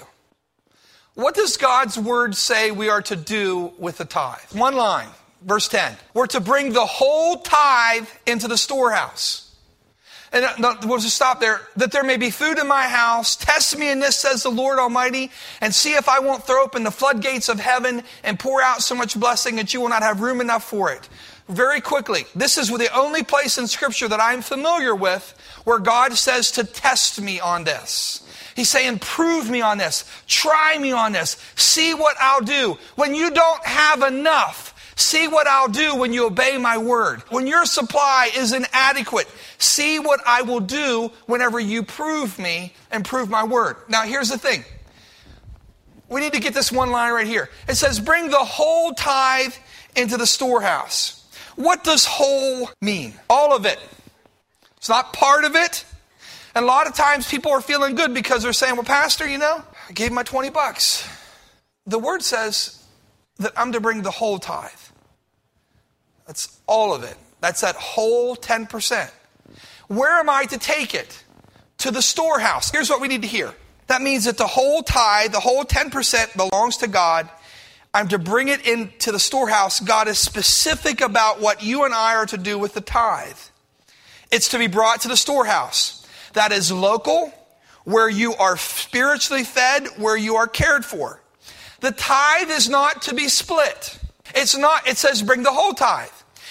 What 1.16 1.36
does 1.36 1.58
God's 1.58 1.98
word 1.98 2.36
say 2.36 2.72
we 2.72 2.90
are 2.90 3.02
to 3.04 3.16
do 3.16 3.74
with 3.78 3.98
the 3.98 4.06
tithe? 4.06 4.40
One 4.52 4.76
line, 4.76 5.10
verse 5.44 5.68
10. 5.68 5.96
We're 6.14 6.28
to 6.28 6.40
bring 6.40 6.74
the 6.74 6.86
whole 6.86 7.38
tithe 7.38 8.08
into 8.26 8.48
the 8.48 8.58
storehouse 8.58 9.44
and 10.34 10.46
uh, 10.46 10.76
we'll 10.86 10.98
just 10.98 11.16
stop 11.16 11.40
there, 11.40 11.62
that 11.78 11.92
there 11.92 12.04
may 12.04 12.18
be 12.18 12.32
food 12.32 12.58
in 12.58 12.68
my 12.68 12.88
house. 12.88 13.36
Test 13.36 13.78
me 13.78 13.90
in 13.92 14.00
this, 14.00 14.16
says 14.16 14.42
the 14.42 14.50
Lord 14.50 14.80
Almighty, 14.80 15.32
and 15.62 15.74
see 15.74 15.94
if 15.94 16.10
I 16.10 16.20
won't 16.20 16.44
throw 16.44 16.64
open 16.64 16.84
the 16.84 16.92
floodgates 16.92 17.50
of 17.50 17.60
heaven 17.60 18.02
and 18.24 18.40
pour 18.40 18.62
out 18.62 18.82
so 18.82 18.96
much 18.96 19.18
blessing 19.18 19.58
that 19.58 19.74
you 19.74 19.80
will 19.80 19.90
not 19.90 20.02
have 20.02 20.22
room 20.22 20.42
enough 20.42 20.64
for 20.64 20.92
it. 20.92 21.08
Very 21.48 21.82
quickly, 21.82 22.26
this 22.36 22.58
is 22.58 22.70
the 22.70 22.90
only 22.98 23.22
place 23.22 23.60
in 23.60 23.68
Scripture 23.68 24.08
that 24.08 24.20
I'm 24.20 24.42
familiar 24.42 24.96
with 24.96 25.38
where 25.66 25.80
God 25.80 26.14
says 26.14 26.52
to 26.52 26.64
test 26.64 27.22
me 27.22 27.40
on 27.40 27.64
this. 27.64 28.23
He's 28.56 28.70
saying, 28.70 29.00
prove 29.00 29.50
me 29.50 29.62
on 29.62 29.78
this. 29.78 30.10
Try 30.28 30.78
me 30.78 30.92
on 30.92 31.12
this. 31.12 31.38
See 31.56 31.94
what 31.94 32.16
I'll 32.20 32.42
do. 32.42 32.78
When 32.96 33.16
you 33.16 33.32
don't 33.32 33.66
have 33.66 34.04
enough, 34.04 34.74
See 34.96 35.28
what 35.28 35.48
I'll 35.48 35.70
do 35.70 35.96
when 35.96 36.14
you 36.14 36.28
obey 36.28 36.58
my 36.58 36.78
word. 36.78 37.22
When 37.30 37.48
your 37.48 37.66
supply 37.66 38.30
is 38.36 38.54
inadequate, 38.54 39.28
see 39.58 40.00
what 40.00 40.22
I 40.26 40.44
will 40.44 40.60
do 40.60 41.12
whenever 41.26 41.60
you 41.60 41.84
prove 41.84 42.38
me 42.38 42.74
and 42.92 43.04
prove 43.04 43.30
my 43.30 43.44
word. 43.44 43.78
Now, 43.90 44.04
here's 44.04 44.30
the 44.30 44.38
thing. 44.38 44.64
We 46.10 46.22
need 46.22 46.34
to 46.34 46.40
get 46.40 46.54
this 46.54 46.72
one 46.72 46.92
line 46.92 47.12
right 47.12 47.26
here. 47.26 47.50
It 47.68 47.76
says, 47.76 48.00
Bring 48.00 48.30
the 48.30 48.38
whole 48.38 48.94
tithe 48.94 49.54
into 49.96 50.18
the 50.18 50.28
storehouse. 50.28 51.26
What 51.56 51.84
does 51.84 52.06
whole 52.06 52.70
mean? 52.82 53.14
All 53.30 53.56
of 53.56 53.66
it. 53.66 53.80
It's 54.78 54.90
not 54.90 55.14
part 55.14 55.44
of 55.44 55.56
it. 55.56 55.86
And 56.56 56.64
a 56.64 56.68
lot 56.68 56.88
of 56.88 56.94
times 56.94 57.28
people 57.30 57.52
are 57.52 57.62
feeling 57.62 57.96
good 57.96 58.14
because 58.14 58.44
they're 58.44 58.54
saying, 58.54 58.76
Well, 58.76 58.84
Pastor, 58.84 59.28
you 59.28 59.38
know, 59.38 59.64
I 59.90 59.92
gave 59.94 60.12
my 60.12 60.24
20 60.24 60.50
bucks. 60.50 61.08
The 61.86 62.00
word 62.00 62.22
says 62.22 62.86
that 63.38 63.54
I'm 63.58 63.72
to 63.72 63.80
bring 63.80 64.04
the 64.04 64.12
whole 64.12 64.40
tithe. 64.40 64.70
That's 66.28 66.60
all 66.68 66.94
of 66.94 67.04
it. 67.04 67.18
That's 67.42 67.62
that 67.62 67.76
whole 67.76 68.36
10%. 68.36 69.12
Where 69.88 70.20
am 70.20 70.30
I 70.30 70.46
to 70.46 70.58
take 70.58 70.96
it? 70.96 71.24
To 71.80 71.92
the 71.92 72.02
storehouse. 72.02 72.72
Here's 72.72 72.90
what 72.90 73.02
we 73.02 73.10
need 73.10 73.24
to 73.24 73.28
hear. 73.28 73.54
That 73.88 74.02
means 74.02 74.26
that 74.26 74.38
the 74.38 74.48
whole 74.48 74.82
tithe, 74.82 75.34
the 75.34 75.42
whole 75.42 75.66
10% 75.66 76.38
belongs 76.38 76.78
to 76.78 76.88
God. 76.88 77.30
I'm 77.94 78.08
to 78.08 78.18
bring 78.18 78.48
it 78.48 78.66
into 78.66 79.12
the 79.12 79.20
storehouse. 79.20 79.80
God 79.80 80.08
is 80.08 80.18
specific 80.18 81.02
about 81.02 81.42
what 81.42 81.62
you 81.62 81.84
and 81.84 81.94
I 81.94 82.16
are 82.16 82.26
to 82.28 82.38
do 82.38 82.58
with 82.58 82.74
the 82.74 82.82
tithe. 82.82 83.38
It's 84.32 84.50
to 84.50 84.58
be 84.58 84.68
brought 84.68 85.02
to 85.02 85.10
the 85.10 85.18
storehouse. 85.18 86.03
That 86.34 86.52
is 86.52 86.72
local, 86.72 87.34
where 87.84 88.10
you 88.10 88.34
are 88.36 88.58
spiritually 88.58 89.44
fed, 89.44 89.88
where 89.98 90.18
you 90.18 90.36
are 90.36 90.48
cared 90.48 90.86
for. 90.86 91.22
The 91.82 91.92
tithe 91.92 92.50
is 92.50 92.70
not 92.70 93.04
to 93.04 93.14
be 93.14 93.28
split. 93.28 94.00
It's 94.36 94.56
not, 94.58 94.88
it 94.88 94.98
says 94.98 95.22
bring 95.22 95.44
the 95.44 95.52
whole 95.52 95.74
tithe. 95.74 96.10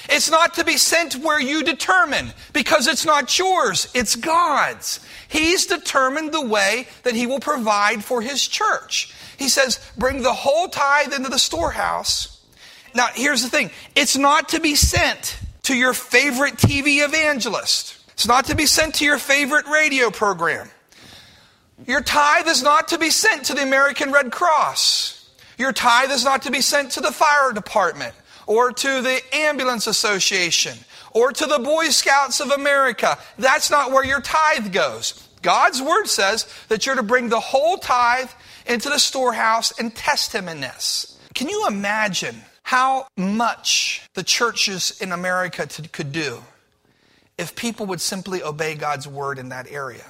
It's 0.08 0.30
not 0.30 0.54
to 0.54 0.64
be 0.64 0.76
sent 0.76 1.14
where 1.16 1.40
you 1.40 1.62
determine 1.62 2.32
because 2.52 2.86
it's 2.86 3.04
not 3.04 3.38
yours, 3.38 3.90
it's 3.94 4.16
God's. 4.16 5.00
He's 5.28 5.66
determined 5.66 6.32
the 6.32 6.44
way 6.44 6.88
that 7.04 7.14
He 7.14 7.26
will 7.26 7.40
provide 7.40 8.04
for 8.04 8.20
His 8.20 8.46
church. 8.46 9.14
He 9.38 9.48
says, 9.48 9.80
bring 9.96 10.22
the 10.22 10.32
whole 10.32 10.68
tithe 10.68 11.14
into 11.14 11.30
the 11.30 11.38
storehouse. 11.38 12.40
Now, 12.94 13.08
here's 13.14 13.42
the 13.42 13.48
thing 13.48 13.70
it's 13.94 14.16
not 14.16 14.50
to 14.50 14.60
be 14.60 14.74
sent 14.74 15.38
to 15.64 15.74
your 15.74 15.94
favorite 15.94 16.56
TV 16.56 17.04
evangelist, 17.04 17.96
it's 18.22 18.28
not 18.28 18.44
to 18.44 18.54
be 18.54 18.66
sent 18.66 18.94
to 18.94 19.04
your 19.04 19.18
favorite 19.18 19.66
radio 19.66 20.08
program. 20.08 20.70
Your 21.88 22.00
tithe 22.00 22.46
is 22.46 22.62
not 22.62 22.86
to 22.88 22.98
be 22.98 23.10
sent 23.10 23.46
to 23.46 23.54
the 23.54 23.64
American 23.64 24.12
Red 24.12 24.30
Cross. 24.30 25.28
Your 25.58 25.72
tithe 25.72 26.12
is 26.12 26.24
not 26.24 26.42
to 26.42 26.52
be 26.52 26.60
sent 26.60 26.92
to 26.92 27.00
the 27.00 27.10
fire 27.10 27.52
department 27.52 28.14
or 28.46 28.70
to 28.70 29.02
the 29.02 29.20
ambulance 29.32 29.88
association 29.88 30.78
or 31.10 31.32
to 31.32 31.46
the 31.46 31.58
Boy 31.58 31.88
Scouts 31.88 32.38
of 32.38 32.52
America. 32.52 33.18
That's 33.38 33.72
not 33.72 33.90
where 33.90 34.04
your 34.04 34.20
tithe 34.20 34.72
goes. 34.72 35.28
God's 35.42 35.82
word 35.82 36.06
says 36.06 36.46
that 36.68 36.86
you're 36.86 36.94
to 36.94 37.02
bring 37.02 37.28
the 37.28 37.40
whole 37.40 37.76
tithe 37.76 38.30
into 38.66 38.88
the 38.88 39.00
storehouse 39.00 39.76
and 39.80 39.92
test 39.92 40.32
him 40.32 40.46
in 40.46 40.60
this. 40.60 41.18
Can 41.34 41.48
you 41.48 41.66
imagine 41.66 42.36
how 42.62 43.08
much 43.16 44.08
the 44.14 44.22
churches 44.22 44.96
in 45.00 45.10
America 45.10 45.66
t- 45.66 45.88
could 45.88 46.12
do 46.12 46.44
if 47.38 47.54
people 47.56 47.86
would 47.86 48.00
simply 48.00 48.42
obey 48.42 48.74
God's 48.74 49.08
word 49.08 49.38
in 49.38 49.50
that 49.50 49.70
area? 49.70 50.04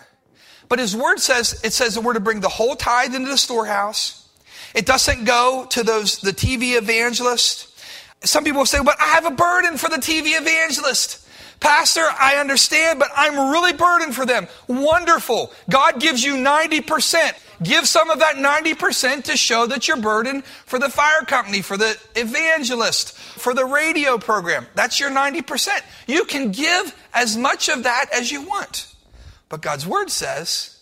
But 0.68 0.78
his 0.78 0.96
word 0.96 1.20
says, 1.20 1.60
it 1.64 1.72
says 1.72 1.94
that 1.94 2.00
we're 2.02 2.14
to 2.14 2.20
bring 2.20 2.40
the 2.40 2.48
whole 2.48 2.76
tithe 2.76 3.14
into 3.14 3.28
the 3.28 3.38
storehouse. 3.38 4.28
It 4.74 4.86
doesn't 4.86 5.24
go 5.24 5.66
to 5.70 5.82
those, 5.82 6.18
the 6.18 6.32
TV 6.32 6.78
evangelist. 6.78 7.68
Some 8.24 8.44
people 8.44 8.64
say, 8.64 8.78
but 8.82 8.96
I 9.00 9.08
have 9.08 9.26
a 9.26 9.30
burden 9.30 9.76
for 9.76 9.90
the 9.90 9.96
TV 9.96 10.40
evangelist. 10.40 11.21
Pastor, 11.62 12.04
I 12.18 12.38
understand, 12.38 12.98
but 12.98 13.08
I'm 13.14 13.52
really 13.52 13.72
burdened 13.72 14.16
for 14.16 14.26
them. 14.26 14.48
Wonderful. 14.66 15.52
God 15.70 16.00
gives 16.00 16.24
you 16.24 16.34
90%. 16.34 17.34
Give 17.62 17.86
some 17.86 18.10
of 18.10 18.18
that 18.18 18.34
90% 18.34 19.22
to 19.24 19.36
show 19.36 19.66
that 19.66 19.86
you're 19.86 19.96
burdened 19.96 20.44
for 20.44 20.80
the 20.80 20.88
fire 20.88 21.20
company, 21.20 21.62
for 21.62 21.76
the 21.76 21.96
evangelist, 22.16 23.16
for 23.16 23.54
the 23.54 23.64
radio 23.64 24.18
program. 24.18 24.66
That's 24.74 24.98
your 24.98 25.10
90%. 25.10 25.68
You 26.08 26.24
can 26.24 26.50
give 26.50 27.00
as 27.14 27.36
much 27.36 27.68
of 27.68 27.84
that 27.84 28.06
as 28.12 28.32
you 28.32 28.42
want. 28.42 28.92
But 29.48 29.62
God's 29.62 29.86
word 29.86 30.10
says 30.10 30.80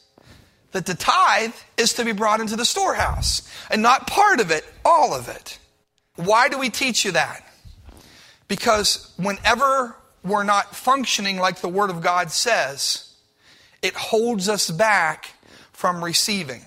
that 0.73 0.87
the 0.87 0.95
tithe 0.95 1.53
is 1.77 1.93
to 1.95 2.07
be 2.07 2.13
brought 2.13 2.41
into 2.41 2.57
the 2.57 2.65
storehouse 2.65 3.47
and 3.71 3.83
not 3.83 4.07
part 4.07 4.41
of 4.41 4.51
it, 4.51 4.65
all 4.83 5.13
of 5.13 5.29
it. 5.29 5.59
Why 6.17 6.49
do 6.49 6.59
we 6.59 6.71
teach 6.71 7.05
you 7.05 7.13
that? 7.13 7.47
Because 8.49 9.13
whenever 9.19 9.95
we're 10.23 10.45
not 10.45 10.75
functioning 10.75 11.39
like 11.39 11.61
the 11.61 11.69
Word 11.69 11.91
of 11.91 12.03
God 12.03 12.31
says, 12.31 13.15
it 13.83 13.95
holds 13.95 14.49
us 14.49 14.71
back 14.71 15.31
from 15.73 16.05
receiving. 16.05 16.65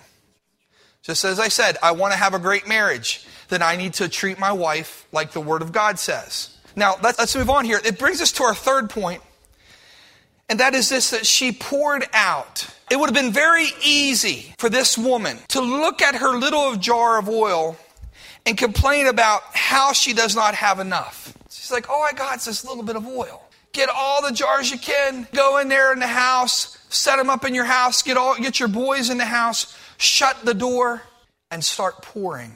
Just 1.04 1.26
as 1.26 1.40
I 1.40 1.50
said, 1.50 1.78
I 1.84 1.92
want 1.92 2.14
to 2.14 2.18
have 2.18 2.34
a 2.34 2.40
great 2.40 2.68
marriage, 2.68 3.28
then 3.50 3.62
I 3.62 3.76
need 3.76 3.94
to 3.96 4.10
treat 4.10 4.40
my 4.40 4.52
wife 4.52 5.06
like 5.12 5.32
the 5.32 5.42
Word 5.42 5.62
of 5.62 5.72
God 5.72 6.00
says. 6.00 6.58
Now, 6.76 6.96
let's 7.04 7.36
move 7.36 7.50
on 7.50 7.66
here. 7.66 7.80
It 7.84 8.00
brings 8.00 8.22
us 8.22 8.32
to 8.34 8.44
our 8.44 8.56
third 8.56 8.90
point, 8.90 9.22
and 10.50 10.60
that 10.60 10.74
is 10.74 10.90
this 10.90 11.12
that 11.12 11.26
she 11.26 11.52
poured 11.52 12.08
out. 12.14 12.68
It 12.90 12.98
would 12.98 13.08
have 13.08 13.16
been 13.16 13.34
very 13.34 13.68
easy 13.84 14.54
for 14.58 14.70
this 14.70 14.98
woman 14.98 15.38
to 15.50 15.62
look 15.62 16.02
at 16.02 16.16
her 16.16 16.38
little 16.38 16.76
jar 16.76 17.20
of 17.20 17.30
oil 17.30 17.78
and 18.46 18.58
complain 18.58 19.08
about 19.08 19.42
how 19.54 19.94
she 19.94 20.14
does 20.14 20.36
not 20.36 20.56
have 20.56 20.80
enough. 20.80 21.38
She's 21.64 21.72
like, 21.72 21.86
oh, 21.90 22.02
I 22.02 22.12
got 22.12 22.42
this 22.42 22.66
little 22.66 22.84
bit 22.84 22.98
of 22.98 23.08
oil. 23.08 23.42
Get 23.72 23.88
all 23.88 24.22
the 24.22 24.34
jars 24.34 24.70
you 24.70 24.78
can. 24.78 25.26
Go 25.32 25.60
in 25.60 25.70
there 25.70 25.94
in 25.94 26.00
the 26.00 26.08
house. 26.08 26.78
Set 26.90 27.16
them 27.16 27.30
up 27.30 27.46
in 27.46 27.56
your 27.56 27.64
house. 27.64 28.02
Get 28.02 28.18
all, 28.18 28.36
get 28.36 28.60
your 28.60 28.68
boys 28.68 29.10
in 29.10 29.18
the 29.18 29.24
house. 29.24 29.74
Shut 29.96 30.44
the 30.44 30.54
door 30.54 31.04
and 31.52 31.64
start 31.64 32.02
pouring. 32.02 32.52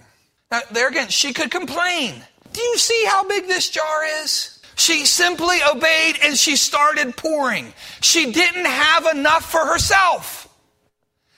Now, 0.51 0.59
there 0.71 0.89
again, 0.89 1.07
she 1.07 1.31
could 1.31 1.51
complain. 1.51 2.21
Do 2.51 2.61
you 2.61 2.77
see 2.77 3.05
how 3.07 3.25
big 3.25 3.47
this 3.47 3.69
jar 3.69 4.03
is? 4.23 4.59
She 4.75 5.05
simply 5.05 5.59
obeyed 5.63 6.17
and 6.21 6.35
she 6.35 6.57
started 6.57 7.15
pouring. 7.15 7.73
She 8.01 8.33
didn't 8.33 8.65
have 8.65 9.05
enough 9.05 9.49
for 9.49 9.65
herself. 9.65 10.53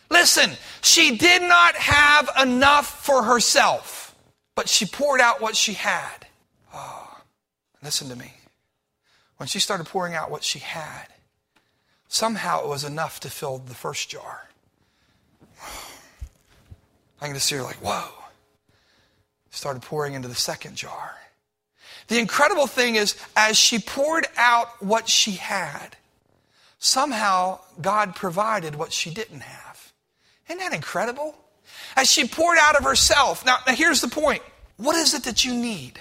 Listen, 0.09 0.49
she 0.81 1.17
did 1.17 1.43
not 1.43 1.75
have 1.75 2.31
enough 2.41 3.05
for 3.05 3.21
herself, 3.21 4.15
but 4.55 4.67
she 4.67 4.87
poured 4.87 5.21
out 5.21 5.39
what 5.39 5.55
she 5.55 5.73
had. 5.73 6.25
Oh, 6.73 6.98
listen 7.81 8.09
to 8.09 8.15
me 8.15 8.33
when 9.39 9.47
she 9.47 9.59
started 9.59 9.87
pouring 9.87 10.13
out 10.13 10.29
what 10.29 10.43
she 10.43 10.59
had, 10.59 11.05
somehow 12.09 12.61
it 12.61 12.67
was 12.67 12.83
enough 12.83 13.21
to 13.21 13.29
fill 13.29 13.57
the 13.57 13.73
first 13.73 14.09
jar. 14.09 14.49
I 17.21 17.25
can 17.25 17.33
just 17.33 17.47
see 17.47 17.55
her 17.55 17.63
like, 17.63 17.77
whoa. 17.77 18.09
Started 19.49 19.81
pouring 19.81 20.13
into 20.13 20.27
the 20.27 20.35
second 20.35 20.75
jar. 20.75 21.15
The 22.07 22.19
incredible 22.19 22.67
thing 22.67 22.95
is, 22.95 23.15
as 23.35 23.57
she 23.57 23.79
poured 23.79 24.27
out 24.35 24.83
what 24.83 25.07
she 25.07 25.31
had, 25.31 25.95
somehow 26.77 27.59
God 27.81 28.15
provided 28.15 28.75
what 28.75 28.91
she 28.91 29.09
didn't 29.09 29.41
have. 29.41 29.93
Isn't 30.47 30.59
that 30.59 30.73
incredible? 30.73 31.35
As 31.95 32.11
she 32.11 32.27
poured 32.27 32.57
out 32.59 32.75
of 32.75 32.83
herself. 32.83 33.45
Now, 33.45 33.57
now 33.65 33.73
here's 33.73 34.01
the 34.01 34.07
point. 34.07 34.41
What 34.77 34.95
is 34.95 35.13
it 35.13 35.23
that 35.23 35.45
you 35.45 35.53
need? 35.53 35.99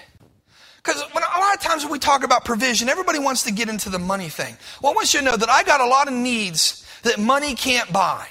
Because 0.83 1.01
a 1.01 1.39
lot 1.39 1.53
of 1.53 1.61
times 1.61 1.83
when 1.83 1.91
we 1.91 1.99
talk 1.99 2.23
about 2.23 2.45
provision, 2.45 2.87
everybody 2.87 3.19
wants 3.19 3.43
to 3.43 3.51
get 3.51 3.67
into 3.67 3.89
the 3.89 3.99
money 3.99 4.29
thing. 4.29 4.55
Well, 4.81 4.93
I 4.93 4.95
want 4.95 5.13
you 5.13 5.19
to 5.19 5.25
know 5.25 5.37
that 5.37 5.49
I 5.49 5.63
got 5.63 5.81
a 5.81 5.85
lot 5.85 6.07
of 6.07 6.13
needs 6.13 6.85
that 7.03 7.19
money 7.19 7.53
can't 7.53 7.91
buy. 7.91 8.27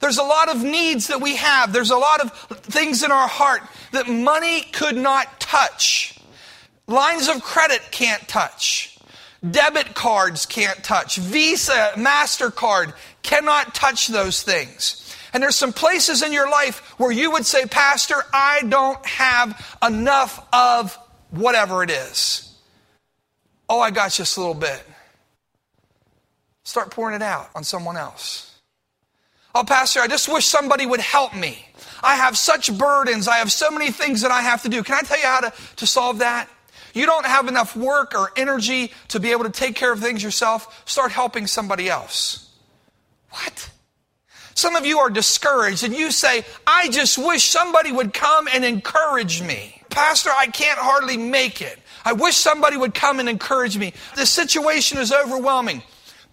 There's 0.00 0.18
a 0.18 0.24
lot 0.24 0.48
of 0.48 0.62
needs 0.62 1.06
that 1.06 1.20
we 1.20 1.36
have. 1.36 1.72
There's 1.72 1.90
a 1.90 1.96
lot 1.96 2.20
of 2.20 2.32
things 2.62 3.02
in 3.02 3.10
our 3.10 3.28
heart 3.28 3.62
that 3.92 4.08
money 4.08 4.62
could 4.72 4.96
not 4.96 5.40
touch. 5.40 6.18
Lines 6.86 7.28
of 7.28 7.42
credit 7.42 7.80
can't 7.90 8.26
touch. 8.28 8.98
Debit 9.48 9.94
cards 9.94 10.46
can't 10.46 10.82
touch. 10.82 11.16
Visa, 11.16 11.92
MasterCard 11.94 12.92
cannot 13.22 13.74
touch 13.74 14.08
those 14.08 14.42
things. 14.42 15.02
And 15.32 15.42
there's 15.42 15.56
some 15.56 15.72
places 15.72 16.22
in 16.22 16.32
your 16.32 16.50
life 16.50 16.98
where 16.98 17.12
you 17.12 17.30
would 17.32 17.46
say, 17.46 17.66
Pastor, 17.66 18.22
I 18.32 18.62
don't 18.68 19.04
have 19.06 19.78
enough 19.86 20.46
of 20.52 20.98
whatever 21.30 21.82
it 21.82 21.90
is. 21.90 22.54
Oh, 23.68 23.80
I 23.80 23.90
got 23.90 24.12
just 24.12 24.36
a 24.36 24.40
little 24.40 24.54
bit. 24.54 24.82
Start 26.64 26.90
pouring 26.90 27.16
it 27.16 27.22
out 27.22 27.50
on 27.54 27.64
someone 27.64 27.96
else. 27.96 28.58
Oh, 29.54 29.64
Pastor, 29.64 30.00
I 30.00 30.06
just 30.06 30.28
wish 30.28 30.44
somebody 30.44 30.84
would 30.84 31.00
help 31.00 31.34
me. 31.34 31.66
I 32.02 32.16
have 32.16 32.36
such 32.36 32.76
burdens. 32.76 33.26
I 33.26 33.36
have 33.36 33.50
so 33.50 33.70
many 33.70 33.90
things 33.90 34.20
that 34.22 34.30
I 34.30 34.42
have 34.42 34.62
to 34.62 34.68
do. 34.68 34.82
Can 34.82 34.96
I 34.96 35.00
tell 35.00 35.18
you 35.18 35.26
how 35.26 35.40
to, 35.40 35.52
to 35.76 35.86
solve 35.86 36.18
that? 36.18 36.48
You 36.92 37.06
don't 37.06 37.26
have 37.26 37.48
enough 37.48 37.76
work 37.76 38.14
or 38.14 38.32
energy 38.36 38.92
to 39.08 39.20
be 39.20 39.32
able 39.32 39.44
to 39.44 39.50
take 39.50 39.74
care 39.74 39.92
of 39.92 40.00
things 40.00 40.22
yourself. 40.22 40.82
Start 40.86 41.12
helping 41.12 41.46
somebody 41.46 41.88
else. 41.88 42.50
What? 43.30 43.70
Some 44.54 44.76
of 44.76 44.86
you 44.86 44.98
are 45.00 45.10
discouraged 45.10 45.84
and 45.84 45.94
you 45.94 46.10
say, 46.10 46.44
I 46.66 46.88
just 46.88 47.18
wish 47.18 47.44
somebody 47.44 47.92
would 47.92 48.14
come 48.14 48.48
and 48.52 48.64
encourage 48.64 49.42
me. 49.42 49.75
Pastor, 49.96 50.28
I 50.28 50.48
can't 50.48 50.78
hardly 50.78 51.16
make 51.16 51.62
it. 51.62 51.78
I 52.04 52.12
wish 52.12 52.36
somebody 52.36 52.76
would 52.76 52.92
come 52.92 53.18
and 53.18 53.30
encourage 53.30 53.78
me. 53.78 53.94
The 54.14 54.26
situation 54.26 54.98
is 54.98 55.10
overwhelming. 55.10 55.82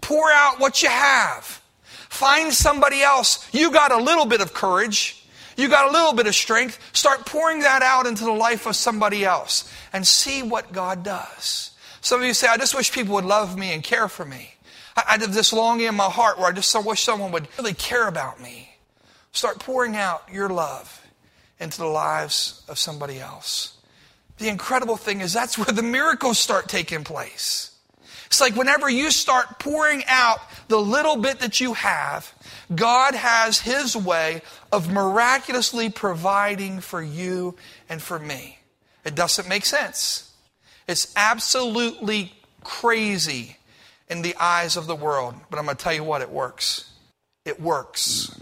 Pour 0.01 0.29
out 0.33 0.59
what 0.59 0.83
you 0.83 0.89
have. 0.89 1.61
Find 2.09 2.51
somebody 2.53 3.01
else. 3.01 3.47
You 3.53 3.71
got 3.71 3.93
a 3.93 4.03
little 4.03 4.25
bit 4.25 4.41
of 4.41 4.53
courage. 4.53 5.25
You 5.55 5.69
got 5.69 5.87
a 5.87 5.93
little 5.93 6.11
bit 6.11 6.27
of 6.27 6.35
strength. 6.35 6.77
Start 6.91 7.25
pouring 7.25 7.61
that 7.61 7.81
out 7.81 8.05
into 8.05 8.25
the 8.25 8.33
life 8.33 8.65
of 8.65 8.75
somebody 8.75 9.23
else 9.23 9.73
and 9.93 10.05
see 10.05 10.43
what 10.43 10.73
God 10.73 11.01
does. 11.05 11.71
Some 12.01 12.19
of 12.19 12.27
you 12.27 12.33
say, 12.33 12.49
I 12.49 12.57
just 12.57 12.75
wish 12.75 12.91
people 12.91 13.13
would 13.13 13.23
love 13.23 13.57
me 13.57 13.71
and 13.71 13.81
care 13.81 14.09
for 14.09 14.25
me. 14.25 14.55
I, 14.97 15.03
I 15.07 15.17
have 15.19 15.33
this 15.33 15.53
longing 15.53 15.87
in 15.87 15.95
my 15.95 16.09
heart 16.09 16.37
where 16.37 16.47
I 16.47 16.51
just 16.51 16.75
wish 16.85 16.99
someone 16.99 17.31
would 17.31 17.47
really 17.57 17.73
care 17.73 18.09
about 18.09 18.41
me. 18.41 18.75
Start 19.31 19.59
pouring 19.59 19.95
out 19.95 20.23
your 20.29 20.49
love 20.49 21.02
into 21.59 21.77
the 21.77 21.87
lives 21.87 22.63
of 22.67 22.77
somebody 22.77 23.19
else. 23.19 23.77
The 24.37 24.49
incredible 24.49 24.97
thing 24.97 25.21
is 25.21 25.33
that's 25.33 25.57
where 25.57 25.65
the 25.65 25.83
miracles 25.83 26.39
start 26.39 26.67
taking 26.67 27.03
place. 27.03 27.71
It's 28.27 28.41
like 28.41 28.55
whenever 28.55 28.89
you 28.89 29.11
start 29.11 29.59
pouring 29.59 30.03
out 30.07 30.39
the 30.67 30.79
little 30.79 31.17
bit 31.17 31.39
that 31.39 31.61
you 31.61 31.73
have, 31.73 32.33
God 32.73 33.13
has 33.13 33.59
His 33.59 33.95
way 33.95 34.41
of 34.71 34.91
miraculously 34.91 35.89
providing 35.89 36.79
for 36.79 37.01
you 37.01 37.55
and 37.89 38.01
for 38.01 38.17
me. 38.17 38.57
It 39.05 39.13
doesn't 39.13 39.47
make 39.47 39.65
sense. 39.65 40.31
It's 40.87 41.13
absolutely 41.15 42.33
crazy 42.63 43.57
in 44.09 44.23
the 44.23 44.35
eyes 44.39 44.77
of 44.77 44.87
the 44.87 44.95
world, 44.95 45.35
but 45.51 45.59
I'm 45.59 45.65
going 45.65 45.77
to 45.77 45.83
tell 45.83 45.93
you 45.93 46.03
what, 46.03 46.21
it 46.21 46.31
works. 46.31 46.89
It 47.45 47.61
works 47.61 48.35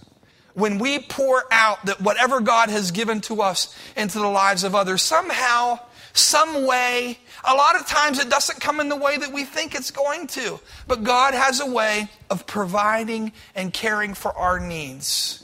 when 0.54 0.80
we 0.80 1.00
pour 1.00 1.44
out 1.52 1.86
that 1.86 2.02
whatever 2.02 2.40
God 2.40 2.70
has 2.70 2.92
given 2.92 3.22
to 3.22 3.42
us 3.42 3.76
into 3.96 4.20
the 4.20 4.28
lives 4.28 4.64
of 4.64 4.76
others, 4.76 5.02
somehow, 5.02 5.80
some 6.14 6.66
way, 6.66 7.18
a 7.44 7.54
lot 7.54 7.76
of 7.76 7.88
times 7.88 8.20
it 8.20 8.30
doesn't 8.30 8.60
come 8.60 8.80
in 8.80 8.90
the 8.90 8.96
way 8.96 9.18
that 9.18 9.32
we 9.32 9.46
think 9.46 9.76
it's 9.76 9.92
going 9.92 10.28
to. 10.28 10.60
But 10.88 11.04
God 11.04 11.34
has 11.34 11.60
a 11.60 11.70
way 11.70 12.10
of 12.30 12.46
providing 12.46 13.32
and 13.56 13.74
caring 13.74 14.14
for 14.14 14.36
our 14.38 14.60
needs. 14.60 15.44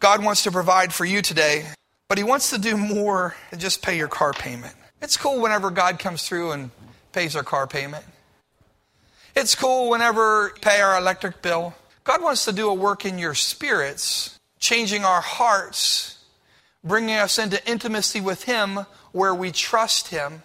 God 0.00 0.24
wants 0.24 0.42
to 0.44 0.50
provide 0.50 0.92
for 0.92 1.04
you 1.04 1.22
today, 1.22 1.66
but 2.08 2.18
He 2.18 2.24
wants 2.24 2.50
to 2.50 2.58
do 2.58 2.76
more 2.76 3.36
than 3.50 3.60
just 3.60 3.82
pay 3.82 3.96
your 3.96 4.08
car 4.08 4.32
payment. 4.32 4.74
It's 5.00 5.16
cool 5.16 5.40
whenever 5.40 5.70
God 5.70 5.98
comes 5.98 6.26
through 6.26 6.52
and 6.52 6.70
pays 7.12 7.36
our 7.36 7.42
car 7.42 7.66
payment. 7.66 8.04
It's 9.34 9.54
cool 9.54 9.90
whenever 9.90 10.50
pay 10.60 10.80
our 10.80 10.98
electric 10.98 11.40
bill. 11.42 11.74
God 12.04 12.22
wants 12.22 12.44
to 12.44 12.52
do 12.52 12.68
a 12.68 12.74
work 12.74 13.04
in 13.06 13.18
your 13.18 13.34
spirits, 13.34 14.31
changing 14.62 15.04
our 15.04 15.20
hearts, 15.20 16.24
bringing 16.84 17.16
us 17.16 17.38
into 17.38 17.68
intimacy 17.68 18.20
with 18.20 18.44
Him 18.44 18.86
where 19.10 19.34
we 19.34 19.50
trust 19.50 20.08
Him. 20.08 20.44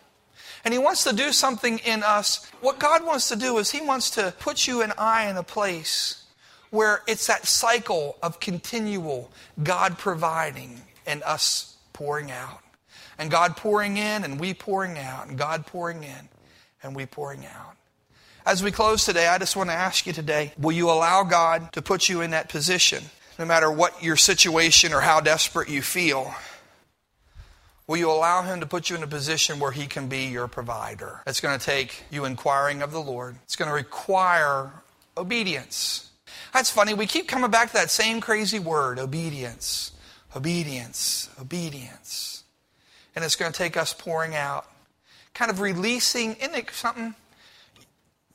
And 0.65 0.73
He 0.73 0.79
wants 0.79 1.03
to 1.05 1.15
do 1.15 1.31
something 1.31 1.77
in 1.85 2.03
us. 2.03 2.45
What 2.59 2.79
God 2.79 3.05
wants 3.05 3.29
to 3.29 3.35
do 3.37 3.57
is 3.59 3.71
He 3.71 3.79
wants 3.79 4.09
to 4.11 4.33
put 4.39 4.67
you 4.67 4.81
and 4.81 4.91
I 4.97 5.29
in 5.29 5.37
a 5.37 5.43
place 5.43 6.23
where 6.71 7.03
it's 7.07 7.27
that 7.27 7.45
cycle 7.45 8.17
of 8.21 8.41
continual 8.41 9.31
God 9.63 9.97
providing 9.97 10.81
and 11.05 11.23
us 11.23 11.77
pouring 11.93 12.31
out. 12.31 12.59
And 13.19 13.31
God 13.31 13.55
pouring 13.55 13.97
in 13.97 14.23
and 14.23 14.39
we 14.39 14.53
pouring 14.53 14.97
out. 14.97 15.27
And 15.27 15.37
God 15.37 15.65
pouring 15.67 16.03
in 16.03 16.29
and 16.83 16.95
we 16.95 17.05
pouring 17.05 17.45
out. 17.45 17.75
As 18.47 18.63
we 18.63 18.71
close 18.71 19.05
today, 19.05 19.27
I 19.27 19.37
just 19.37 19.55
want 19.55 19.69
to 19.69 19.75
ask 19.75 20.07
you 20.07 20.13
today 20.13 20.53
will 20.57 20.71
you 20.71 20.89
allow 20.89 21.23
God 21.23 21.71
to 21.73 21.81
put 21.81 22.09
you 22.09 22.21
in 22.21 22.31
that 22.31 22.49
position, 22.49 23.03
no 23.37 23.45
matter 23.45 23.71
what 23.71 24.01
your 24.03 24.15
situation 24.15 24.93
or 24.93 25.01
how 25.01 25.19
desperate 25.19 25.69
you 25.69 25.81
feel? 25.81 26.33
Will 27.87 27.97
you 27.97 28.11
allow 28.11 28.41
Him 28.41 28.59
to 28.59 28.65
put 28.65 28.89
you 28.89 28.95
in 28.95 29.03
a 29.03 29.07
position 29.07 29.59
where 29.59 29.71
He 29.71 29.87
can 29.87 30.07
be 30.07 30.25
your 30.25 30.47
provider? 30.47 31.21
It's 31.25 31.39
going 31.39 31.57
to 31.57 31.65
take 31.65 32.03
you 32.11 32.25
inquiring 32.25 32.81
of 32.81 32.91
the 32.91 32.99
Lord, 32.99 33.37
it's 33.43 33.55
going 33.55 33.69
to 33.69 33.75
require 33.75 34.71
obedience. 35.15 36.09
That's 36.53 36.69
funny. 36.69 36.93
We 36.93 37.07
keep 37.07 37.27
coming 37.27 37.51
back 37.51 37.69
to 37.69 37.73
that 37.75 37.89
same 37.89 38.21
crazy 38.21 38.59
word 38.59 38.99
obedience, 38.99 39.91
obedience, 40.35 41.29
obedience. 41.39 42.43
And 43.15 43.25
it's 43.25 43.35
going 43.35 43.51
to 43.51 43.57
take 43.57 43.77
us 43.77 43.93
pouring 43.93 44.35
out, 44.35 44.67
kind 45.33 45.49
of 45.49 45.59
releasing, 45.59 46.35
isn't 46.35 46.55
it 46.55 46.71
something? 46.71 47.15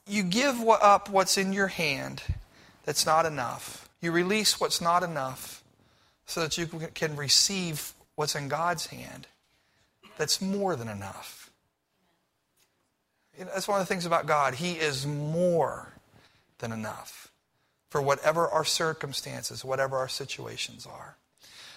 You 0.06 0.24
give 0.24 0.60
up 0.68 1.08
what's 1.08 1.38
in 1.38 1.52
your 1.52 1.68
hand 1.68 2.22
that's 2.84 3.06
not 3.06 3.26
enough. 3.26 3.81
You 4.02 4.12
release 4.12 4.60
what's 4.60 4.80
not 4.80 5.02
enough 5.02 5.62
so 6.26 6.40
that 6.40 6.58
you 6.58 6.66
can 6.66 7.16
receive 7.16 7.94
what's 8.16 8.34
in 8.34 8.48
God's 8.48 8.86
hand 8.86 9.28
that's 10.18 10.42
more 10.42 10.76
than 10.76 10.88
enough. 10.88 11.50
You 13.38 13.44
know, 13.44 13.50
that's 13.54 13.68
one 13.68 13.80
of 13.80 13.86
the 13.86 13.92
things 13.92 14.04
about 14.04 14.26
God. 14.26 14.54
He 14.54 14.72
is 14.72 15.06
more 15.06 15.94
than 16.58 16.72
enough 16.72 17.30
for 17.88 18.02
whatever 18.02 18.48
our 18.48 18.64
circumstances, 18.64 19.64
whatever 19.64 19.96
our 19.96 20.08
situations 20.08 20.86
are. 20.86 21.16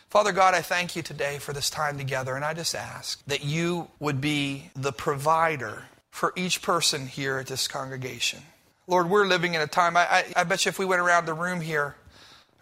Father 0.10 0.32
God, 0.32 0.54
I 0.54 0.62
thank 0.62 0.96
you 0.96 1.02
today 1.02 1.40
for 1.40 1.54
this 1.54 1.70
time 1.70 1.98
together, 1.98 2.36
and 2.36 2.46
I 2.46 2.54
just 2.54 2.76
ask 2.76 3.24
that 3.26 3.44
you 3.44 3.90
would 4.00 4.22
be 4.22 4.70
the 4.76 4.94
provider 4.94 5.84
for 6.10 6.32
each 6.36 6.62
person 6.62 7.08
here 7.08 7.40
at 7.40 7.48
this 7.48 7.68
congregation. 7.68 8.40
Lord, 8.88 9.10
we're 9.10 9.26
living 9.26 9.56
in 9.56 9.62
a 9.62 9.68
time, 9.68 9.98
I, 9.98 10.06
I, 10.06 10.26
I 10.38 10.44
bet 10.44 10.66
you 10.66 10.70
if 10.70 10.80
we 10.80 10.86
went 10.86 11.02
around 11.02 11.26
the 11.26 11.34
room 11.34 11.60
here, 11.60 11.96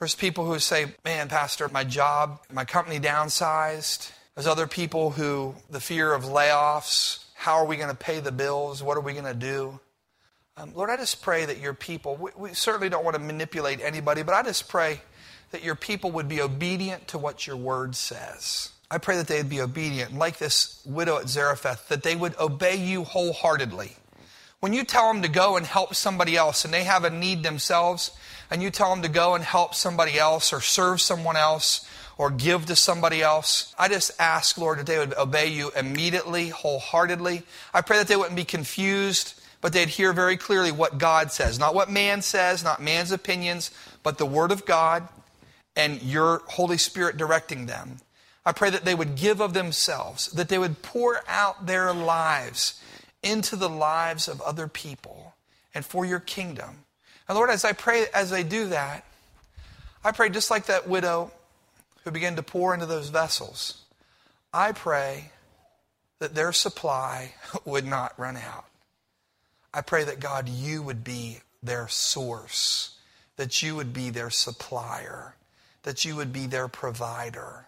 there's 0.04 0.16
people 0.16 0.46
who 0.46 0.60
say, 0.60 0.88
Man, 1.06 1.30
Pastor, 1.30 1.70
my 1.70 1.86
job, 1.86 2.42
my 2.52 2.66
company 2.66 3.00
downsized. 3.00 4.12
There's 4.36 4.48
other 4.48 4.68
people 4.68 5.12
who, 5.12 5.56
the 5.70 5.80
fear 5.80 6.14
of 6.14 6.24
layoffs, 6.24 7.24
how 7.36 7.54
are 7.54 7.66
we 7.66 7.78
going 7.78 7.90
to 7.90 7.96
pay 7.96 8.20
the 8.20 8.34
bills? 8.34 8.84
What 8.84 8.98
are 8.98 9.02
we 9.02 9.14
going 9.14 9.24
to 9.24 9.34
do? 9.34 9.80
Um, 10.58 10.74
Lord, 10.76 10.90
I 10.90 10.98
just 10.98 11.22
pray 11.22 11.46
that 11.46 11.62
your 11.62 11.74
people, 11.74 12.18
we, 12.18 12.32
we 12.36 12.54
certainly 12.54 12.90
don't 12.90 13.06
want 13.06 13.16
to 13.16 13.22
manipulate 13.22 13.80
anybody, 13.80 14.24
but 14.24 14.36
I 14.36 14.44
just 14.44 14.68
pray 14.68 15.00
that 15.52 15.64
your 15.64 15.76
people 15.76 16.12
would 16.12 16.28
be 16.28 16.42
obedient 16.42 17.08
to 17.08 17.18
what 17.18 17.48
your 17.48 17.56
word 17.56 17.96
says. 17.96 18.72
I 18.92 18.98
pray 18.98 19.16
that 19.16 19.28
they'd 19.28 19.48
be 19.48 19.62
obedient, 19.62 20.18
like 20.18 20.38
this 20.38 20.82
widow 20.86 21.18
at 21.18 21.30
Zarephath, 21.30 21.88
that 21.88 22.04
they 22.04 22.18
would 22.18 22.38
obey 22.38 22.76
you 22.76 23.06
wholeheartedly. 23.06 23.94
When 24.60 24.74
you 24.74 24.84
tell 24.84 25.12
them 25.14 25.22
to 25.22 25.30
go 25.30 25.56
and 25.56 25.66
help 25.66 25.96
somebody 25.96 26.36
else 26.36 26.66
and 26.66 26.74
they 26.74 26.84
have 26.84 27.06
a 27.06 27.10
need 27.10 27.44
themselves, 27.44 28.12
and 28.54 28.62
you 28.62 28.70
tell 28.70 28.92
them 28.92 29.02
to 29.02 29.10
go 29.10 29.34
and 29.34 29.44
help 29.44 29.74
somebody 29.74 30.20
else 30.20 30.54
or 30.54 30.62
serve 30.62 31.02
someone 31.02 31.36
else 31.36 31.90
or 32.20 32.30
give 32.30 32.68
to 32.68 32.76
somebody 32.76 33.20
else, 33.20 33.74
I 33.80 33.88
just 33.88 34.12
ask, 34.22 34.60
Lord, 34.60 34.78
that 34.78 34.86
they 34.86 35.00
would 35.00 35.16
obey 35.16 35.48
you 35.48 35.72
immediately, 35.76 36.50
wholeheartedly. 36.50 37.42
I 37.74 37.82
pray 37.82 37.98
that 37.98 38.08
they 38.08 38.16
wouldn't 38.16 38.36
be 38.36 38.46
confused, 38.46 39.42
but 39.60 39.74
they'd 39.74 39.90
hear 39.90 40.14
very 40.14 40.38
clearly 40.38 40.72
what 40.72 41.00
God 41.00 41.32
says. 41.32 41.58
Not 41.58 41.74
what 41.74 41.90
man 41.90 42.22
says, 42.22 42.64
not 42.64 42.80
man's 42.80 43.12
opinions, 43.12 43.72
but 44.04 44.20
the 44.20 44.26
Word 44.28 44.52
of 44.52 44.68
God 44.68 45.08
and 45.76 46.04
your 46.04 46.44
Holy 46.46 46.78
Spirit 46.78 47.18
directing 47.18 47.66
them. 47.66 47.98
I 48.46 48.52
pray 48.52 48.70
that 48.70 48.86
they 48.86 48.94
would 48.94 49.16
give 49.16 49.42
of 49.42 49.56
themselves, 49.56 50.28
that 50.28 50.50
they 50.50 50.60
would 50.60 50.84
pour 50.84 51.22
out 51.28 51.66
their 51.66 51.92
lives 51.92 52.80
into 53.24 53.56
the 53.56 53.70
lives 53.70 54.28
of 54.28 54.42
other 54.42 54.68
people 54.68 55.34
and 55.74 55.84
for 55.84 56.06
your 56.06 56.20
kingdom. 56.20 56.83
And 57.28 57.38
Lord, 57.38 57.50
as 57.50 57.64
I 57.64 57.74
pray, 57.74 58.06
as 58.14 58.30
they 58.30 58.44
do 58.44 58.68
that, 58.68 59.06
I 60.04 60.12
pray 60.12 60.30
just 60.30 60.52
like 60.52 60.66
that 60.66 60.88
widow 60.88 61.32
who 62.04 62.12
began 62.12 62.36
to 62.36 62.44
pour 62.44 62.74
into 62.74 62.86
those 62.86 63.10
vessels, 63.10 63.82
I 64.54 64.74
pray 64.74 65.32
that 66.20 66.36
their 66.36 66.52
supply 66.52 67.34
would 67.66 67.86
not 67.86 68.18
run 68.20 68.38
out. 68.38 68.66
I 69.74 69.82
pray 69.82 70.04
that 70.04 70.20
God, 70.20 70.50
you 70.50 70.84
would 70.84 71.04
be 71.04 71.40
their 71.64 71.88
source, 71.88 72.98
that 73.38 73.64
you 73.64 73.76
would 73.76 73.94
be 73.94 74.10
their 74.10 74.30
supplier, 74.30 75.36
that 75.84 76.06
you 76.06 76.16
would 76.16 76.34
be 76.34 76.46
their 76.46 76.68
provider. 76.68 77.68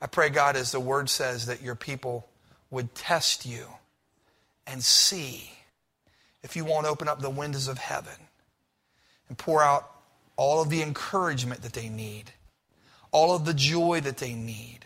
I 0.00 0.06
pray, 0.06 0.30
God, 0.30 0.56
as 0.56 0.72
the 0.72 0.80
word 0.80 1.10
says, 1.10 1.46
that 1.46 1.62
your 1.62 1.74
people 1.74 2.28
would 2.70 2.94
test 2.94 3.44
you 3.44 3.66
and 4.66 4.82
see 4.82 5.50
if 6.42 6.56
you 6.56 6.64
won't 6.64 6.86
open 6.86 7.08
up 7.08 7.20
the 7.20 7.30
windows 7.30 7.68
of 7.68 7.78
heaven 7.78 8.14
and 9.28 9.38
pour 9.38 9.62
out 9.62 9.90
all 10.36 10.62
of 10.62 10.70
the 10.70 10.82
encouragement 10.82 11.62
that 11.62 11.72
they 11.72 11.88
need, 11.88 12.32
all 13.10 13.34
of 13.34 13.44
the 13.44 13.54
joy 13.54 14.00
that 14.00 14.18
they 14.18 14.34
need, 14.34 14.80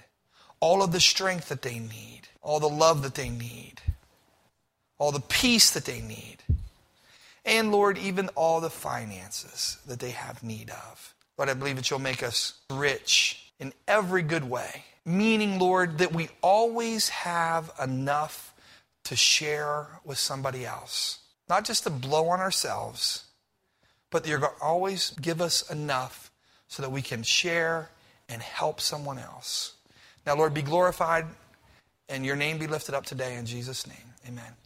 all 0.60 0.82
of 0.82 0.92
the 0.92 1.00
strength 1.00 1.48
that 1.48 1.62
they 1.62 1.78
need, 1.78 2.22
all 2.42 2.60
the 2.60 2.68
love 2.68 3.02
that 3.02 3.14
they 3.14 3.28
need, 3.28 3.80
all 4.98 5.12
the 5.12 5.20
peace 5.20 5.70
that 5.70 5.84
they 5.84 6.00
need, 6.00 6.36
and 7.44 7.72
Lord, 7.72 7.98
even 7.98 8.28
all 8.30 8.60
the 8.60 8.70
finances 8.70 9.78
that 9.86 9.98
they 9.98 10.10
have 10.10 10.42
need 10.42 10.70
of. 10.70 11.14
Lord, 11.38 11.48
I 11.48 11.54
believe 11.54 11.76
that 11.76 11.90
you'll 11.90 11.98
make 11.98 12.22
us 12.22 12.54
rich 12.70 13.52
in 13.58 13.72
every 13.88 14.22
good 14.22 14.48
way. 14.48 14.84
Meaning, 15.06 15.58
Lord, 15.58 15.98
that 15.98 16.12
we 16.12 16.28
always 16.42 17.08
have 17.08 17.70
enough 17.82 18.52
to 19.04 19.16
share 19.16 19.86
with 20.04 20.18
somebody 20.18 20.66
else. 20.66 21.20
Not 21.48 21.64
just 21.64 21.84
to 21.84 21.90
blow 21.90 22.28
on 22.28 22.40
ourselves, 22.40 23.24
but 24.10 24.26
you're 24.26 24.38
going 24.38 24.54
to 24.58 24.62
always 24.62 25.10
give 25.20 25.40
us 25.40 25.68
enough 25.70 26.30
so 26.68 26.82
that 26.82 26.90
we 26.90 27.02
can 27.02 27.22
share 27.22 27.90
and 28.28 28.42
help 28.42 28.80
someone 28.80 29.18
else. 29.18 29.74
Now, 30.26 30.36
Lord, 30.36 30.54
be 30.54 30.62
glorified 30.62 31.26
and 32.08 32.24
your 32.24 32.36
name 32.36 32.58
be 32.58 32.66
lifted 32.66 32.94
up 32.94 33.06
today 33.06 33.36
in 33.36 33.46
Jesus' 33.46 33.86
name. 33.86 33.96
Amen. 34.28 34.59